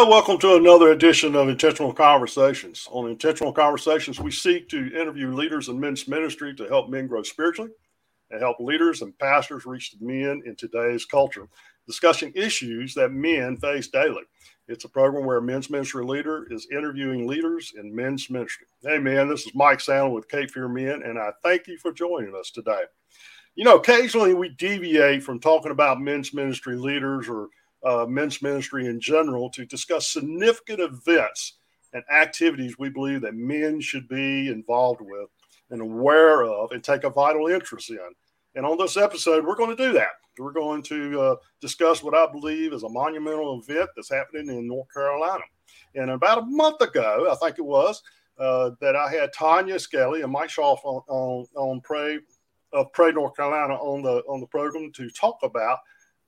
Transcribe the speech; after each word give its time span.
Well, 0.00 0.08
welcome 0.08 0.38
to 0.38 0.56
another 0.56 0.92
edition 0.92 1.36
of 1.36 1.50
Intentional 1.50 1.92
Conversations. 1.92 2.88
On 2.90 3.10
Intentional 3.10 3.52
Conversations, 3.52 4.18
we 4.18 4.30
seek 4.30 4.66
to 4.70 4.98
interview 4.98 5.30
leaders 5.30 5.68
in 5.68 5.78
men's 5.78 6.08
ministry 6.08 6.54
to 6.54 6.66
help 6.68 6.88
men 6.88 7.06
grow 7.06 7.22
spiritually 7.22 7.68
and 8.30 8.40
help 8.40 8.58
leaders 8.60 9.02
and 9.02 9.18
pastors 9.18 9.66
reach 9.66 9.90
the 9.90 10.02
men 10.02 10.42
in 10.46 10.56
today's 10.56 11.04
culture, 11.04 11.46
discussing 11.86 12.32
issues 12.34 12.94
that 12.94 13.12
men 13.12 13.58
face 13.58 13.88
daily. 13.88 14.22
It's 14.68 14.86
a 14.86 14.88
program 14.88 15.26
where 15.26 15.36
a 15.36 15.42
men's 15.42 15.68
ministry 15.68 16.02
leader 16.02 16.46
is 16.50 16.66
interviewing 16.72 17.26
leaders 17.26 17.74
in 17.78 17.94
men's 17.94 18.30
ministry. 18.30 18.68
Hey, 18.82 18.96
man, 18.96 19.28
this 19.28 19.44
is 19.44 19.54
Mike 19.54 19.80
Sandlin 19.80 20.14
with 20.14 20.30
Cape 20.30 20.50
Fear 20.50 20.68
Men, 20.68 21.02
and 21.02 21.18
I 21.18 21.32
thank 21.42 21.66
you 21.66 21.76
for 21.76 21.92
joining 21.92 22.34
us 22.34 22.50
today. 22.50 22.84
You 23.54 23.64
know, 23.64 23.76
occasionally 23.76 24.32
we 24.32 24.48
deviate 24.48 25.22
from 25.22 25.40
talking 25.40 25.72
about 25.72 26.00
men's 26.00 26.32
ministry 26.32 26.76
leaders 26.76 27.28
or 27.28 27.48
uh, 27.84 28.06
men's 28.08 28.42
ministry 28.42 28.86
in 28.86 29.00
general 29.00 29.50
to 29.50 29.64
discuss 29.64 30.08
significant 30.08 30.80
events 30.80 31.58
and 31.92 32.02
activities 32.12 32.78
we 32.78 32.88
believe 32.88 33.20
that 33.22 33.34
men 33.34 33.80
should 33.80 34.08
be 34.08 34.48
involved 34.48 35.00
with 35.00 35.28
and 35.70 35.80
aware 35.80 36.44
of 36.44 36.72
and 36.72 36.82
take 36.82 37.04
a 37.04 37.10
vital 37.10 37.48
interest 37.48 37.90
in. 37.90 37.98
And 38.54 38.66
on 38.66 38.78
this 38.78 38.96
episode, 38.96 39.44
we're 39.44 39.56
going 39.56 39.76
to 39.76 39.82
do 39.82 39.92
that. 39.92 40.12
We're 40.38 40.52
going 40.52 40.82
to 40.84 41.20
uh, 41.20 41.36
discuss 41.60 42.02
what 42.02 42.14
I 42.14 42.30
believe 42.30 42.72
is 42.72 42.82
a 42.82 42.88
monumental 42.88 43.60
event 43.60 43.90
that's 43.94 44.10
happening 44.10 44.48
in 44.48 44.66
North 44.66 44.92
Carolina. 44.92 45.44
And 45.94 46.10
about 46.10 46.38
a 46.38 46.46
month 46.46 46.80
ago, 46.80 47.28
I 47.30 47.34
think 47.36 47.58
it 47.58 47.64
was, 47.64 48.02
uh, 48.38 48.70
that 48.80 48.96
I 48.96 49.10
had 49.10 49.32
Tonya 49.32 49.80
Skelly 49.80 50.22
and 50.22 50.32
Mike 50.32 50.50
Schauf 50.50 50.78
on, 50.84 51.02
on, 51.08 51.46
on 51.56 51.80
Pray 51.82 52.20
of 52.72 52.92
Pray 52.92 53.12
North 53.12 53.36
Carolina 53.36 53.74
on 53.74 54.02
the 54.02 54.22
on 54.28 54.40
the 54.40 54.46
program 54.46 54.92
to 54.92 55.10
talk 55.10 55.38
about 55.42 55.78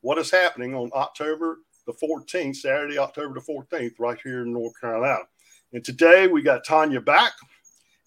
what 0.03 0.19
is 0.19 0.31
happening 0.31 0.75
on 0.75 0.91
October 0.95 1.58
the 1.86 1.92
14th, 1.95 2.56
Saturday, 2.56 2.98
October 2.98 3.34
the 3.34 3.53
14th, 3.53 3.95
right 3.98 4.19
here 4.22 4.42
in 4.42 4.53
North 4.53 4.78
Carolina. 4.81 5.25
And 5.72 5.84
today 5.84 6.28
we 6.28 6.42
got 6.42 6.67
Tonya 6.67 7.05
back, 7.05 7.33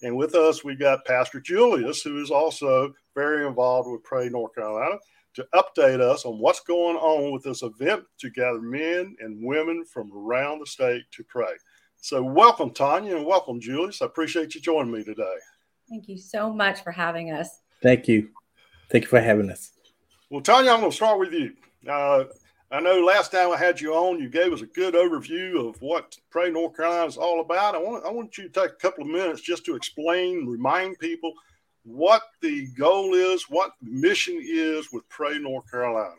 and 0.01 0.15
with 0.15 0.35
us 0.35 0.63
we 0.63 0.75
got 0.75 1.05
Pastor 1.05 1.39
Julius, 1.41 2.01
who 2.01 2.21
is 2.21 2.31
also 2.31 2.93
very 3.15 3.47
involved 3.47 3.89
with 3.89 4.03
Pray 4.03 4.29
North 4.29 4.53
Carolina, 4.53 4.95
to 5.33 5.47
update 5.53 5.99
us 5.99 6.25
on 6.25 6.39
what's 6.39 6.61
going 6.61 6.95
on 6.97 7.33
with 7.33 7.43
this 7.43 7.63
event 7.63 8.03
to 8.19 8.29
gather 8.29 8.61
men 8.61 9.15
and 9.19 9.45
women 9.45 9.83
from 9.85 10.11
around 10.13 10.59
the 10.59 10.65
state 10.65 11.03
to 11.11 11.23
pray. 11.23 11.51
So, 11.97 12.21
welcome, 12.21 12.71
Tonya, 12.71 13.17
and 13.17 13.25
welcome, 13.25 13.59
Julius. 13.59 14.01
I 14.01 14.05
appreciate 14.05 14.53
you 14.53 14.61
joining 14.61 14.91
me 14.91 15.03
today. 15.03 15.35
Thank 15.89 16.07
you 16.07 16.17
so 16.17 16.53
much 16.53 16.81
for 16.81 16.91
having 16.91 17.31
us. 17.31 17.49
Thank 17.81 18.07
you. 18.07 18.29
Thank 18.91 19.05
you 19.05 19.09
for 19.09 19.19
having 19.19 19.49
us. 19.49 19.71
Well, 20.29 20.41
Tonya, 20.41 20.73
I'm 20.73 20.79
going 20.79 20.91
to 20.91 20.95
start 20.95 21.19
with 21.19 21.33
you. 21.33 21.53
Uh, 21.87 22.25
I 22.71 22.79
know 22.79 22.99
last 22.99 23.31
time 23.31 23.51
I 23.51 23.57
had 23.57 23.79
you 23.79 23.93
on, 23.93 24.19
you 24.19 24.27
gave 24.27 24.51
us 24.51 24.61
a 24.61 24.65
good 24.65 24.95
overview 24.95 25.69
of 25.69 25.79
what 25.81 26.17
Pray 26.31 26.49
North 26.49 26.75
Carolina 26.75 27.05
is 27.05 27.17
all 27.17 27.41
about. 27.41 27.75
I 27.75 27.77
want, 27.77 28.05
I 28.05 28.11
want 28.11 28.37
you 28.37 28.49
to 28.49 28.49
take 28.49 28.71
a 28.71 28.75
couple 28.75 29.03
of 29.03 29.09
minutes 29.09 29.41
just 29.41 29.65
to 29.65 29.75
explain, 29.75 30.47
remind 30.47 30.97
people 30.99 31.33
what 31.83 32.23
the 32.41 32.67
goal 32.77 33.13
is, 33.13 33.43
what 33.49 33.73
the 33.81 33.91
mission 33.91 34.41
is 34.43 34.91
with 34.91 35.07
Pray 35.09 35.37
North 35.37 35.69
Carolina. 35.69 36.15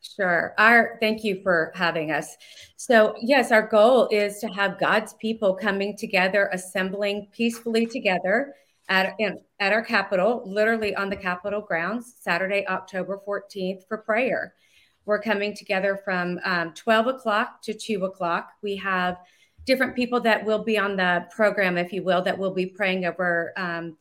Sure. 0.00 0.54
Our 0.58 0.98
thank 1.00 1.24
you 1.24 1.40
for 1.42 1.72
having 1.74 2.12
us. 2.12 2.36
So, 2.76 3.16
yes, 3.20 3.50
our 3.50 3.66
goal 3.66 4.08
is 4.12 4.38
to 4.38 4.46
have 4.48 4.78
God's 4.78 5.14
people 5.14 5.54
coming 5.54 5.96
together, 5.96 6.50
assembling 6.52 7.28
peacefully 7.32 7.86
together 7.86 8.54
at, 8.88 9.16
at 9.58 9.72
our 9.72 9.82
Capitol, 9.82 10.42
literally 10.46 10.94
on 10.94 11.10
the 11.10 11.16
Capitol 11.16 11.60
grounds, 11.60 12.14
Saturday, 12.20 12.66
October 12.68 13.20
14th 13.26 13.86
for 13.88 13.98
prayer. 13.98 14.54
We're 15.08 15.22
coming 15.22 15.56
together 15.56 15.98
from 16.04 16.38
um, 16.44 16.74
12 16.74 17.06
o'clock 17.06 17.62
to 17.62 17.72
2 17.72 18.04
o'clock. 18.04 18.50
We 18.62 18.76
have 18.76 19.16
different 19.64 19.96
people 19.96 20.20
that 20.20 20.44
will 20.44 20.62
be 20.62 20.76
on 20.76 20.96
the 20.96 21.24
program, 21.34 21.78
if 21.78 21.94
you 21.94 22.02
will, 22.02 22.20
that 22.20 22.36
will 22.36 22.50
be 22.52 22.66
praying 22.66 23.06
over 23.06 23.54
um, 23.56 23.96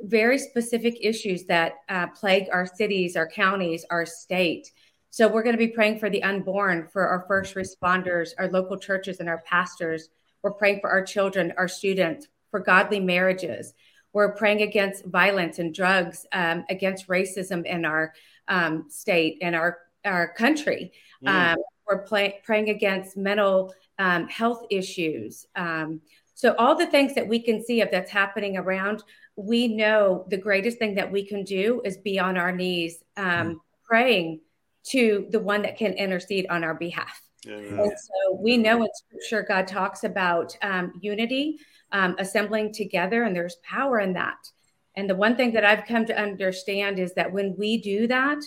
very 0.00 0.38
specific 0.38 0.96
issues 1.02 1.44
that 1.44 1.74
uh, 1.90 2.06
plague 2.06 2.46
our 2.50 2.64
cities, 2.64 3.16
our 3.16 3.28
counties, 3.28 3.84
our 3.90 4.06
state. 4.06 4.72
So 5.10 5.28
we're 5.28 5.42
going 5.42 5.58
to 5.58 5.58
be 5.58 5.68
praying 5.68 5.98
for 5.98 6.08
the 6.08 6.22
unborn, 6.22 6.88
for 6.90 7.06
our 7.06 7.26
first 7.28 7.54
responders, 7.54 8.30
our 8.38 8.48
local 8.48 8.78
churches, 8.78 9.20
and 9.20 9.28
our 9.28 9.42
pastors. 9.44 10.08
We're 10.42 10.52
praying 10.52 10.80
for 10.80 10.88
our 10.88 11.04
children, 11.04 11.52
our 11.58 11.68
students, 11.68 12.28
for 12.50 12.60
godly 12.60 13.00
marriages. 13.00 13.74
We're 14.14 14.32
praying 14.32 14.62
against 14.62 15.04
violence 15.04 15.58
and 15.58 15.74
drugs, 15.74 16.24
um, 16.32 16.64
against 16.70 17.08
racism 17.08 17.66
in 17.66 17.84
our 17.84 18.14
um, 18.48 18.86
state 18.88 19.36
and 19.42 19.54
our 19.54 19.80
our 20.06 20.32
country. 20.32 20.92
Mm. 21.24 21.52
Um, 21.52 21.58
we're 21.86 22.02
play, 22.02 22.40
praying 22.44 22.70
against 22.70 23.16
mental 23.16 23.74
um, 23.98 24.26
health 24.28 24.64
issues. 24.70 25.46
Um, 25.54 26.00
so 26.34 26.54
all 26.58 26.76
the 26.76 26.86
things 26.86 27.14
that 27.14 27.26
we 27.26 27.40
can 27.40 27.64
see 27.64 27.80
of 27.80 27.90
that's 27.90 28.10
happening 28.10 28.56
around, 28.56 29.02
we 29.36 29.68
know 29.68 30.26
the 30.28 30.36
greatest 30.36 30.78
thing 30.78 30.94
that 30.96 31.10
we 31.10 31.24
can 31.24 31.44
do 31.44 31.80
is 31.84 31.96
be 31.98 32.18
on 32.18 32.36
our 32.36 32.52
knees 32.52 33.02
um, 33.16 33.26
mm. 33.26 33.56
praying 33.84 34.40
to 34.88 35.26
the 35.30 35.40
one 35.40 35.62
that 35.62 35.76
can 35.76 35.92
intercede 35.94 36.46
on 36.48 36.62
our 36.62 36.74
behalf. 36.74 37.20
Yeah. 37.44 37.54
And 37.54 37.92
so 37.92 38.38
we 38.40 38.56
know 38.56 38.82
in 38.82 38.88
scripture 38.94 39.44
God 39.46 39.66
talks 39.66 40.04
about 40.04 40.56
um, 40.62 40.92
unity, 41.00 41.58
um, 41.92 42.16
assembling 42.18 42.72
together, 42.72 43.22
and 43.22 43.34
there's 43.34 43.56
power 43.62 44.00
in 44.00 44.12
that. 44.14 44.50
And 44.96 45.08
the 45.08 45.14
one 45.14 45.36
thing 45.36 45.52
that 45.52 45.64
I've 45.64 45.86
come 45.86 46.06
to 46.06 46.18
understand 46.18 46.98
is 46.98 47.14
that 47.14 47.32
when 47.32 47.54
we 47.56 47.78
do 47.78 48.06
that, 48.06 48.38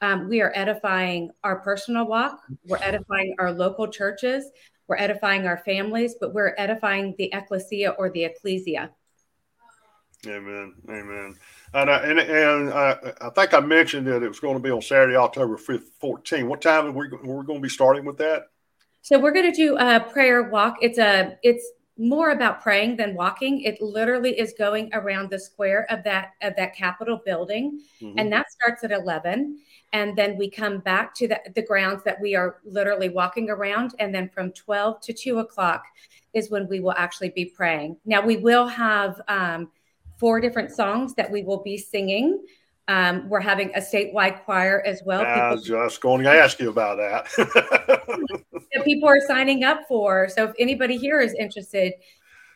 um, 0.00 0.28
we 0.28 0.40
are 0.40 0.52
edifying 0.54 1.30
our 1.42 1.60
personal 1.60 2.06
walk, 2.06 2.40
we're 2.64 2.78
edifying 2.82 3.34
our 3.38 3.52
local 3.52 3.88
churches, 3.88 4.50
we're 4.88 4.98
edifying 4.98 5.46
our 5.46 5.58
families, 5.58 6.14
but 6.20 6.34
we're 6.34 6.54
edifying 6.58 7.14
the 7.18 7.30
ecclesia 7.32 7.90
or 7.90 8.10
the 8.10 8.24
ecclesia. 8.24 8.90
Amen. 10.26 10.74
Amen. 10.88 11.36
And, 11.74 11.90
I, 11.90 11.98
and, 11.98 12.18
and 12.18 12.72
I, 12.72 12.96
I 13.20 13.30
think 13.30 13.54
I 13.54 13.60
mentioned 13.60 14.06
that 14.06 14.22
it 14.22 14.28
was 14.28 14.40
going 14.40 14.54
to 14.54 14.62
be 14.62 14.70
on 14.70 14.82
Saturday, 14.82 15.16
October 15.16 15.56
5th, 15.56 15.84
14. 16.00 16.48
What 16.48 16.62
time 16.62 16.86
are 16.86 16.90
we, 16.90 17.08
we're 17.22 17.42
going 17.42 17.58
to 17.58 17.62
be 17.62 17.68
starting 17.68 18.04
with 18.04 18.18
that? 18.18 18.44
So 19.02 19.18
we're 19.18 19.32
going 19.32 19.52
to 19.52 19.56
do 19.56 19.76
a 19.76 20.00
prayer 20.00 20.44
walk. 20.44 20.78
It's 20.80 20.98
a, 20.98 21.38
it's 21.42 21.64
more 21.98 22.30
about 22.30 22.62
praying 22.62 22.96
than 22.96 23.14
walking. 23.14 23.62
It 23.62 23.80
literally 23.80 24.38
is 24.38 24.54
going 24.58 24.90
around 24.92 25.30
the 25.30 25.38
square 25.38 25.86
of 25.90 26.04
that, 26.04 26.32
of 26.42 26.54
that 26.56 26.74
Capitol 26.74 27.20
building. 27.24 27.80
Mm-hmm. 28.00 28.18
And 28.18 28.32
that 28.32 28.50
starts 28.50 28.84
at 28.84 28.92
11 28.92 29.58
and 29.92 30.16
then 30.16 30.36
we 30.36 30.50
come 30.50 30.78
back 30.78 31.14
to 31.14 31.28
the, 31.28 31.40
the 31.54 31.62
grounds 31.62 32.02
that 32.04 32.20
we 32.20 32.34
are 32.34 32.58
literally 32.64 33.08
walking 33.08 33.50
around 33.50 33.94
and 33.98 34.14
then 34.14 34.28
from 34.28 34.52
12 34.52 35.00
to 35.00 35.12
2 35.12 35.38
o'clock 35.38 35.84
is 36.34 36.50
when 36.50 36.68
we 36.68 36.80
will 36.80 36.92
actually 36.92 37.30
be 37.30 37.44
praying 37.44 37.96
now 38.04 38.20
we 38.20 38.36
will 38.36 38.66
have 38.66 39.20
um, 39.28 39.70
four 40.18 40.40
different 40.40 40.70
songs 40.70 41.14
that 41.14 41.30
we 41.30 41.42
will 41.42 41.62
be 41.62 41.78
singing 41.78 42.44
um, 42.88 43.28
we're 43.28 43.40
having 43.40 43.70
a 43.74 43.80
statewide 43.80 44.44
choir 44.44 44.82
as 44.86 45.02
well. 45.04 45.22
I 45.22 45.52
was 45.52 45.64
just 45.64 46.00
going 46.00 46.22
to 46.22 46.30
ask 46.30 46.60
you 46.60 46.70
about 46.70 46.96
that. 46.98 47.26
that 48.72 48.84
people 48.84 49.08
are 49.08 49.20
signing 49.26 49.64
up 49.64 49.80
for. 49.88 50.28
So 50.28 50.44
if 50.44 50.52
anybody 50.58 50.96
here 50.96 51.20
is 51.20 51.34
interested, 51.34 51.94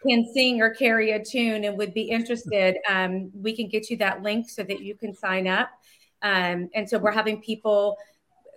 can 0.07 0.25
sing 0.33 0.63
or 0.63 0.71
carry 0.71 1.13
a 1.13 1.23
tune 1.23 1.65
and 1.65 1.77
would 1.77 1.93
be 1.93 2.03
interested, 2.03 2.77
um, 2.89 3.31
we 3.35 3.55
can 3.55 3.69
get 3.69 3.91
you 3.91 3.97
that 3.99 4.23
link 4.23 4.49
so 4.49 4.63
that 4.63 4.81
you 4.81 4.95
can 4.95 5.15
sign 5.15 5.49
up. 5.49 5.71
Um, 6.23 6.71
and 6.75 6.89
so 6.89 6.99
we're 6.99 7.11
having 7.11 7.41
people, 7.43 7.97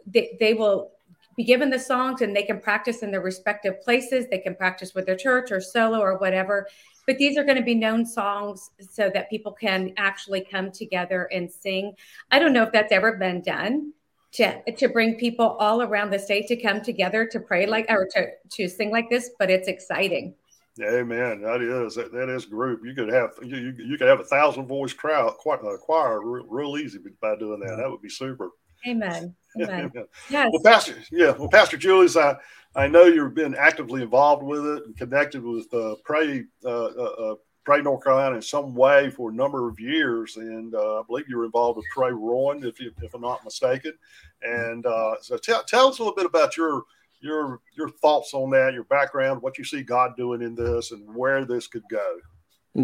they, 0.05 0.37
they 0.39 0.53
will 0.53 0.91
be 1.35 1.43
given 1.43 1.69
the 1.69 1.79
songs 1.79 2.21
and 2.21 2.35
they 2.35 2.43
can 2.43 2.59
practice 2.59 3.01
in 3.01 3.09
their 3.09 3.21
respective 3.21 3.81
places. 3.81 4.27
They 4.29 4.37
can 4.37 4.55
practice 4.55 4.93
with 4.93 5.05
their 5.05 5.15
church 5.15 5.51
or 5.51 5.59
solo 5.59 5.99
or 5.99 6.17
whatever. 6.17 6.67
But 7.05 7.17
these 7.17 7.37
are 7.37 7.43
going 7.43 7.57
to 7.57 7.63
be 7.63 7.75
known 7.75 8.05
songs 8.05 8.69
so 8.79 9.09
that 9.13 9.29
people 9.29 9.51
can 9.51 9.93
actually 9.97 10.41
come 10.41 10.71
together 10.71 11.29
and 11.31 11.51
sing. 11.51 11.93
I 12.31 12.39
don't 12.39 12.53
know 12.53 12.63
if 12.63 12.71
that's 12.71 12.91
ever 12.91 13.17
been 13.17 13.41
done 13.41 13.93
to, 14.33 14.71
to 14.71 14.87
bring 14.89 15.15
people 15.15 15.57
all 15.59 15.81
around 15.81 16.11
the 16.11 16.19
state 16.19 16.47
to 16.47 16.55
come 16.55 16.81
together 16.81 17.27
to 17.27 17.39
pray 17.39 17.65
like 17.65 17.85
or 17.89 18.07
to, 18.13 18.27
to 18.51 18.67
sing 18.67 18.89
like 18.91 19.09
this, 19.09 19.31
but 19.37 19.49
it's 19.49 19.67
exciting. 19.67 20.33
Amen. 20.81 21.41
That 21.41 21.61
is 21.61 21.95
that, 21.95 22.11
that 22.13 22.29
is 22.29 22.45
group. 22.45 22.81
You 22.83 22.95
could 22.95 23.09
have 23.09 23.29
you, 23.43 23.57
you, 23.57 23.73
you 23.77 23.97
could 23.97 24.07
have 24.07 24.19
a 24.19 24.23
thousand 24.23 24.65
voice 24.65 24.91
crowd 24.91 25.37
choir, 25.37 25.59
uh, 25.63 25.77
choir 25.77 26.19
real, 26.25 26.47
real, 26.47 26.77
easy 26.77 26.97
by 27.21 27.35
doing 27.35 27.59
that. 27.59 27.75
That 27.77 27.91
would 27.91 28.01
be 28.01 28.09
super. 28.09 28.49
Amen. 28.87 29.35
Amen. 29.61 29.91
yes. 30.29 30.49
Well, 30.51 30.63
Pastor, 30.63 30.95
yeah. 31.11 31.31
Well, 31.31 31.47
Pastor 31.47 31.77
Julius, 31.77 32.17
I 32.17 32.37
I 32.75 32.87
know 32.87 33.03
you've 33.03 33.35
been 33.35 33.55
actively 33.55 34.01
involved 34.01 34.43
with 34.43 34.65
it 34.65 34.85
and 34.85 34.97
connected 34.97 35.43
with 35.43 35.71
uh, 35.73 35.95
Pray 36.03 36.45
uh, 36.65 36.85
uh, 36.85 37.15
uh, 37.19 37.35
Pray 37.65 37.81
North 37.81 38.03
Carolina 38.03 38.35
in 38.35 38.41
some 38.41 38.73
way 38.75 39.09
for 39.09 39.29
a 39.29 39.33
number 39.33 39.69
of 39.69 39.79
years, 39.79 40.35
and 40.37 40.73
uh, 40.75 40.99
I 40.99 41.03
believe 41.07 41.29
you 41.29 41.37
were 41.37 41.45
involved 41.45 41.77
with 41.77 41.85
Pray 41.93 42.11
Rowan, 42.11 42.63
if 42.63 42.79
you, 42.79 42.91
if 43.01 43.13
I'm 43.13 43.21
not 43.21 43.43
mistaken. 43.45 43.93
And 44.41 44.85
uh, 44.85 45.15
so, 45.21 45.37
tell 45.37 45.63
tell 45.63 45.87
us 45.87 45.99
a 45.99 46.01
little 46.01 46.15
bit 46.15 46.25
about 46.25 46.57
your 46.57 46.83
your 47.21 47.61
your 47.77 47.89
thoughts 47.89 48.33
on 48.33 48.49
that, 48.51 48.73
your 48.73 48.83
background, 48.85 49.41
what 49.41 49.57
you 49.57 49.63
see 49.63 49.83
God 49.83 50.17
doing 50.17 50.41
in 50.41 50.55
this, 50.55 50.91
and 50.91 51.15
where 51.15 51.45
this 51.45 51.67
could 51.67 51.83
go. 51.89 52.19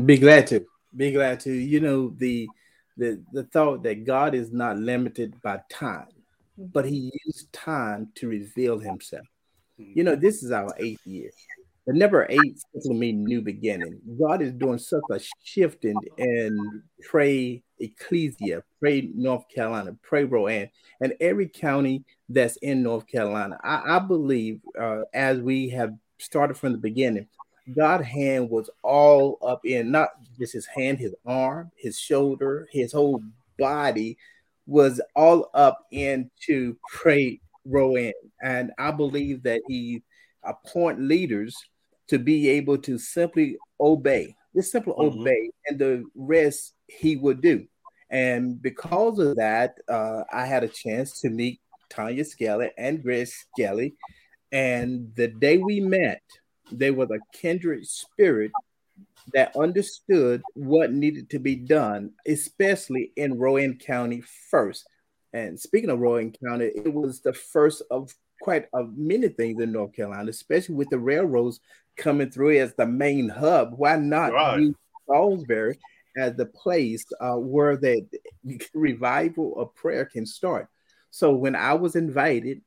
Be 0.05 0.17
glad 0.17 0.47
to. 0.47 0.65
Be 0.95 1.11
glad 1.11 1.39
to. 1.41 1.51
You 1.51 1.79
know 1.79 2.13
the 2.15 2.47
the 2.95 3.21
the 3.33 3.43
thought 3.45 3.83
that 3.83 4.05
God 4.05 4.35
is 4.35 4.51
not 4.51 4.77
limited 4.77 5.41
by 5.41 5.61
time, 5.69 6.07
but 6.57 6.85
He 6.85 7.11
used 7.25 7.51
time 7.51 8.09
to 8.15 8.27
reveal 8.27 8.77
Himself. 8.77 9.25
You 9.79 10.03
know, 10.03 10.15
this 10.15 10.43
is 10.43 10.51
our 10.51 10.73
eighth 10.77 11.05
year. 11.05 11.31
The 11.87 11.93
number 11.93 12.27
eight 12.29 12.59
simply 12.73 12.99
means 12.99 13.27
new 13.27 13.41
beginning. 13.41 13.99
God 14.19 14.41
is 14.41 14.51
doing 14.51 14.77
such 14.77 15.03
a 15.09 15.19
shifting 15.43 15.99
in 16.17 16.83
pray 17.01 17.63
Ecclesia, 17.79 18.63
pray 18.79 19.09
North 19.15 19.45
Carolina, 19.53 19.95
pray 20.03 20.25
Rowan, 20.25 20.69
and 21.01 21.13
every 21.19 21.47
county 21.47 22.03
that's 22.27 22.57
in 22.57 22.83
North 22.83 23.07
Carolina. 23.07 23.59
I, 23.63 23.95
I 23.95 23.99
believe 23.99 24.59
uh, 24.79 25.01
as 25.13 25.39
we 25.39 25.69
have 25.69 25.95
started 26.19 26.57
from 26.57 26.73
the 26.73 26.77
beginning, 26.77 27.27
God 27.75 28.01
hand 28.01 28.49
was 28.49 28.69
all 28.83 29.37
up 29.41 29.65
in 29.65 29.91
not 29.91 30.09
just 30.37 30.53
his 30.53 30.65
hand, 30.65 30.99
his 30.99 31.15
arm, 31.25 31.71
his 31.75 31.97
shoulder, 31.97 32.67
his 32.71 32.91
whole 32.91 33.23
body 33.57 34.17
was 34.67 35.01
all 35.15 35.49
up 35.53 35.87
into 35.91 36.77
pray 36.87 37.39
Rowan. 37.69 38.13
And 38.41 38.71
I 38.77 38.91
believe 38.91 39.43
that 39.43 39.61
he 39.67 40.03
appoint 40.43 40.99
leaders 40.99 41.55
to 42.07 42.17
be 42.17 42.49
able 42.49 42.77
to 42.79 42.97
simply 42.97 43.57
obey, 43.79 44.35
just 44.55 44.71
simply 44.71 44.93
mm-hmm. 44.93 45.19
obey, 45.19 45.51
and 45.67 45.79
the 45.79 46.03
rest 46.15 46.73
he 46.87 47.15
would 47.15 47.41
do. 47.41 47.65
And 48.09 48.61
because 48.61 49.19
of 49.19 49.35
that, 49.35 49.75
uh, 49.87 50.23
I 50.31 50.45
had 50.45 50.63
a 50.63 50.67
chance 50.67 51.21
to 51.21 51.29
meet 51.29 51.59
Tonya 51.89 52.25
Skelly 52.25 52.71
and 52.77 53.03
Grace 53.03 53.45
Skelly. 53.53 53.95
And 54.51 55.11
the 55.15 55.27
day 55.27 55.57
we 55.57 55.79
met, 55.79 56.23
they 56.71 56.89
were 56.89 57.05
a 57.05 57.37
kindred 57.37 57.87
spirit 57.87 58.51
that 59.33 59.55
understood 59.55 60.41
what 60.55 60.91
needed 60.91 61.29
to 61.29 61.39
be 61.39 61.55
done, 61.55 62.11
especially 62.27 63.11
in 63.15 63.37
Rowan 63.37 63.77
County 63.77 64.23
first. 64.49 64.87
And 65.33 65.59
speaking 65.59 65.89
of 65.89 65.99
Rowan 65.99 66.31
County, 66.31 66.71
it 66.75 66.93
was 66.93 67.21
the 67.21 67.33
first 67.33 67.83
of 67.91 68.13
quite 68.41 68.65
a 68.73 68.83
many 68.95 69.27
things 69.27 69.61
in 69.61 69.71
North 69.71 69.93
Carolina, 69.93 70.29
especially 70.29 70.75
with 70.75 70.89
the 70.89 70.99
railroads 70.99 71.59
coming 71.97 72.31
through 72.31 72.57
as 72.57 72.73
the 72.73 72.85
main 72.85 73.29
hub. 73.29 73.73
Why 73.75 73.95
not 73.97 74.33
right. 74.33 74.59
use 74.59 74.75
Salisbury 75.07 75.77
as 76.17 76.35
the 76.35 76.45
place 76.45 77.05
uh, 77.21 77.35
where 77.35 77.77
the 77.77 78.05
revival 78.73 79.59
of 79.59 79.75
prayer 79.75 80.05
can 80.05 80.25
start? 80.25 80.67
So 81.11 81.31
when 81.31 81.55
I 81.55 81.73
was 81.73 81.95
invited, 81.95 82.61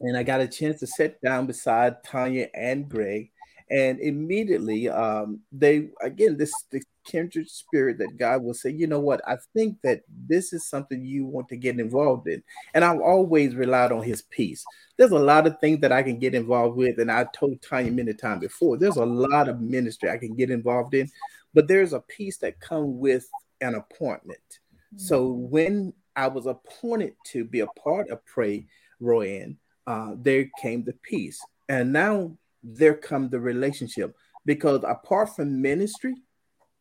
and 0.00 0.16
I 0.16 0.22
got 0.22 0.40
a 0.40 0.48
chance 0.48 0.80
to 0.80 0.86
sit 0.86 1.20
down 1.20 1.46
beside 1.46 2.02
Tonya 2.02 2.48
and 2.54 2.88
Greg, 2.88 3.30
and 3.70 4.00
immediately 4.00 4.88
um, 4.88 5.40
they 5.52 5.90
again 6.00 6.36
this 6.36 6.52
the 6.70 6.82
kindred 7.04 7.48
spirit 7.48 7.98
that 7.98 8.16
God 8.18 8.42
will 8.42 8.54
say, 8.54 8.70
you 8.70 8.86
know 8.86 9.00
what, 9.00 9.20
I 9.26 9.36
think 9.54 9.78
that 9.82 10.02
this 10.28 10.52
is 10.52 10.66
something 10.66 11.04
you 11.04 11.24
want 11.24 11.48
to 11.48 11.56
get 11.56 11.78
involved 11.78 12.28
in, 12.28 12.42
and 12.74 12.84
I've 12.84 13.00
always 13.00 13.54
relied 13.54 13.92
on 13.92 14.02
His 14.02 14.22
peace. 14.22 14.64
There's 14.96 15.10
a 15.10 15.18
lot 15.18 15.46
of 15.46 15.58
things 15.60 15.80
that 15.80 15.92
I 15.92 16.02
can 16.02 16.18
get 16.18 16.34
involved 16.34 16.76
with, 16.76 16.98
and 16.98 17.10
I 17.10 17.26
told 17.34 17.60
Tonya 17.60 17.92
many 17.92 18.14
times 18.14 18.40
before. 18.40 18.76
There's 18.76 18.96
a 18.96 19.06
lot 19.06 19.48
of 19.48 19.60
ministry 19.60 20.10
I 20.10 20.18
can 20.18 20.34
get 20.34 20.50
involved 20.50 20.94
in, 20.94 21.08
but 21.54 21.68
there's 21.68 21.92
a 21.92 22.00
peace 22.00 22.38
that 22.38 22.60
comes 22.60 22.96
with 22.98 23.28
an 23.60 23.74
appointment. 23.74 24.40
Mm-hmm. 24.48 24.98
So 24.98 25.26
when 25.28 25.92
I 26.16 26.28
was 26.28 26.46
appointed 26.46 27.14
to 27.28 27.44
be 27.44 27.60
a 27.60 27.66
part 27.66 28.10
of 28.10 28.24
Pray 28.26 28.66
Rowan, 29.00 29.58
uh, 29.86 30.12
there 30.16 30.48
came 30.60 30.84
the 30.84 30.92
peace. 31.02 31.40
And 31.68 31.92
now 31.92 32.36
there 32.62 32.94
come 32.94 33.28
the 33.28 33.40
relationship. 33.40 34.14
Because 34.44 34.82
apart 34.86 35.34
from 35.36 35.62
ministry, 35.62 36.16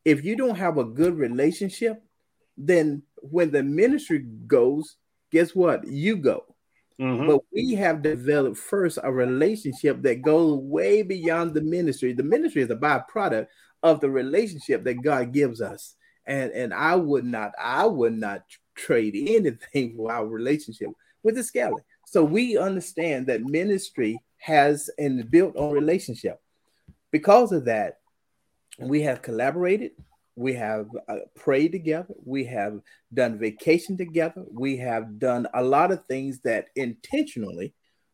if 0.05 0.23
you 0.23 0.35
don't 0.35 0.57
have 0.57 0.77
a 0.77 0.83
good 0.83 1.17
relationship, 1.17 2.03
then 2.57 3.03
when 3.17 3.51
the 3.51 3.63
ministry 3.63 4.19
goes, 4.47 4.97
guess 5.31 5.55
what? 5.55 5.87
You 5.87 6.17
go. 6.17 6.45
Mm-hmm. 6.99 7.27
But 7.27 7.41
we 7.51 7.73
have 7.75 8.01
developed 8.01 8.57
first 8.57 8.99
a 9.01 9.11
relationship 9.11 10.01
that 10.03 10.21
goes 10.21 10.59
way 10.59 11.01
beyond 11.01 11.53
the 11.53 11.61
ministry. 11.61 12.13
The 12.13 12.23
ministry 12.23 12.61
is 12.61 12.69
a 12.69 12.75
byproduct 12.75 13.47
of 13.81 13.99
the 14.01 14.09
relationship 14.09 14.83
that 14.83 15.01
God 15.01 15.31
gives 15.31 15.61
us. 15.61 15.95
And 16.27 16.51
and 16.51 16.73
I 16.73 16.95
would 16.95 17.25
not, 17.25 17.53
I 17.59 17.87
would 17.87 18.13
not 18.13 18.43
trade 18.75 19.15
anything 19.15 19.95
for 19.95 20.11
our 20.11 20.27
relationship 20.27 20.89
with 21.23 21.35
the 21.35 21.43
Skelly. 21.43 21.81
So 22.05 22.23
we 22.23 22.57
understand 22.57 23.27
that 23.27 23.41
ministry 23.41 24.19
has 24.37 24.89
and 24.99 25.29
built 25.31 25.55
on 25.55 25.71
relationship. 25.71 26.39
Because 27.09 27.51
of 27.51 27.65
that, 27.65 28.00
we 28.81 29.01
have 29.01 29.21
collaborated, 29.21 29.91
we 30.35 30.53
have 30.53 30.87
uh, 31.07 31.17
prayed 31.35 31.71
together, 31.71 32.13
we 32.23 32.45
have 32.45 32.79
done 33.13 33.37
vacation 33.37 33.97
together, 33.97 34.43
we 34.51 34.77
have 34.77 35.19
done 35.19 35.47
a 35.53 35.63
lot 35.63 35.91
of 35.91 36.05
things 36.05 36.39
that 36.41 36.67
intentionally 36.75 37.73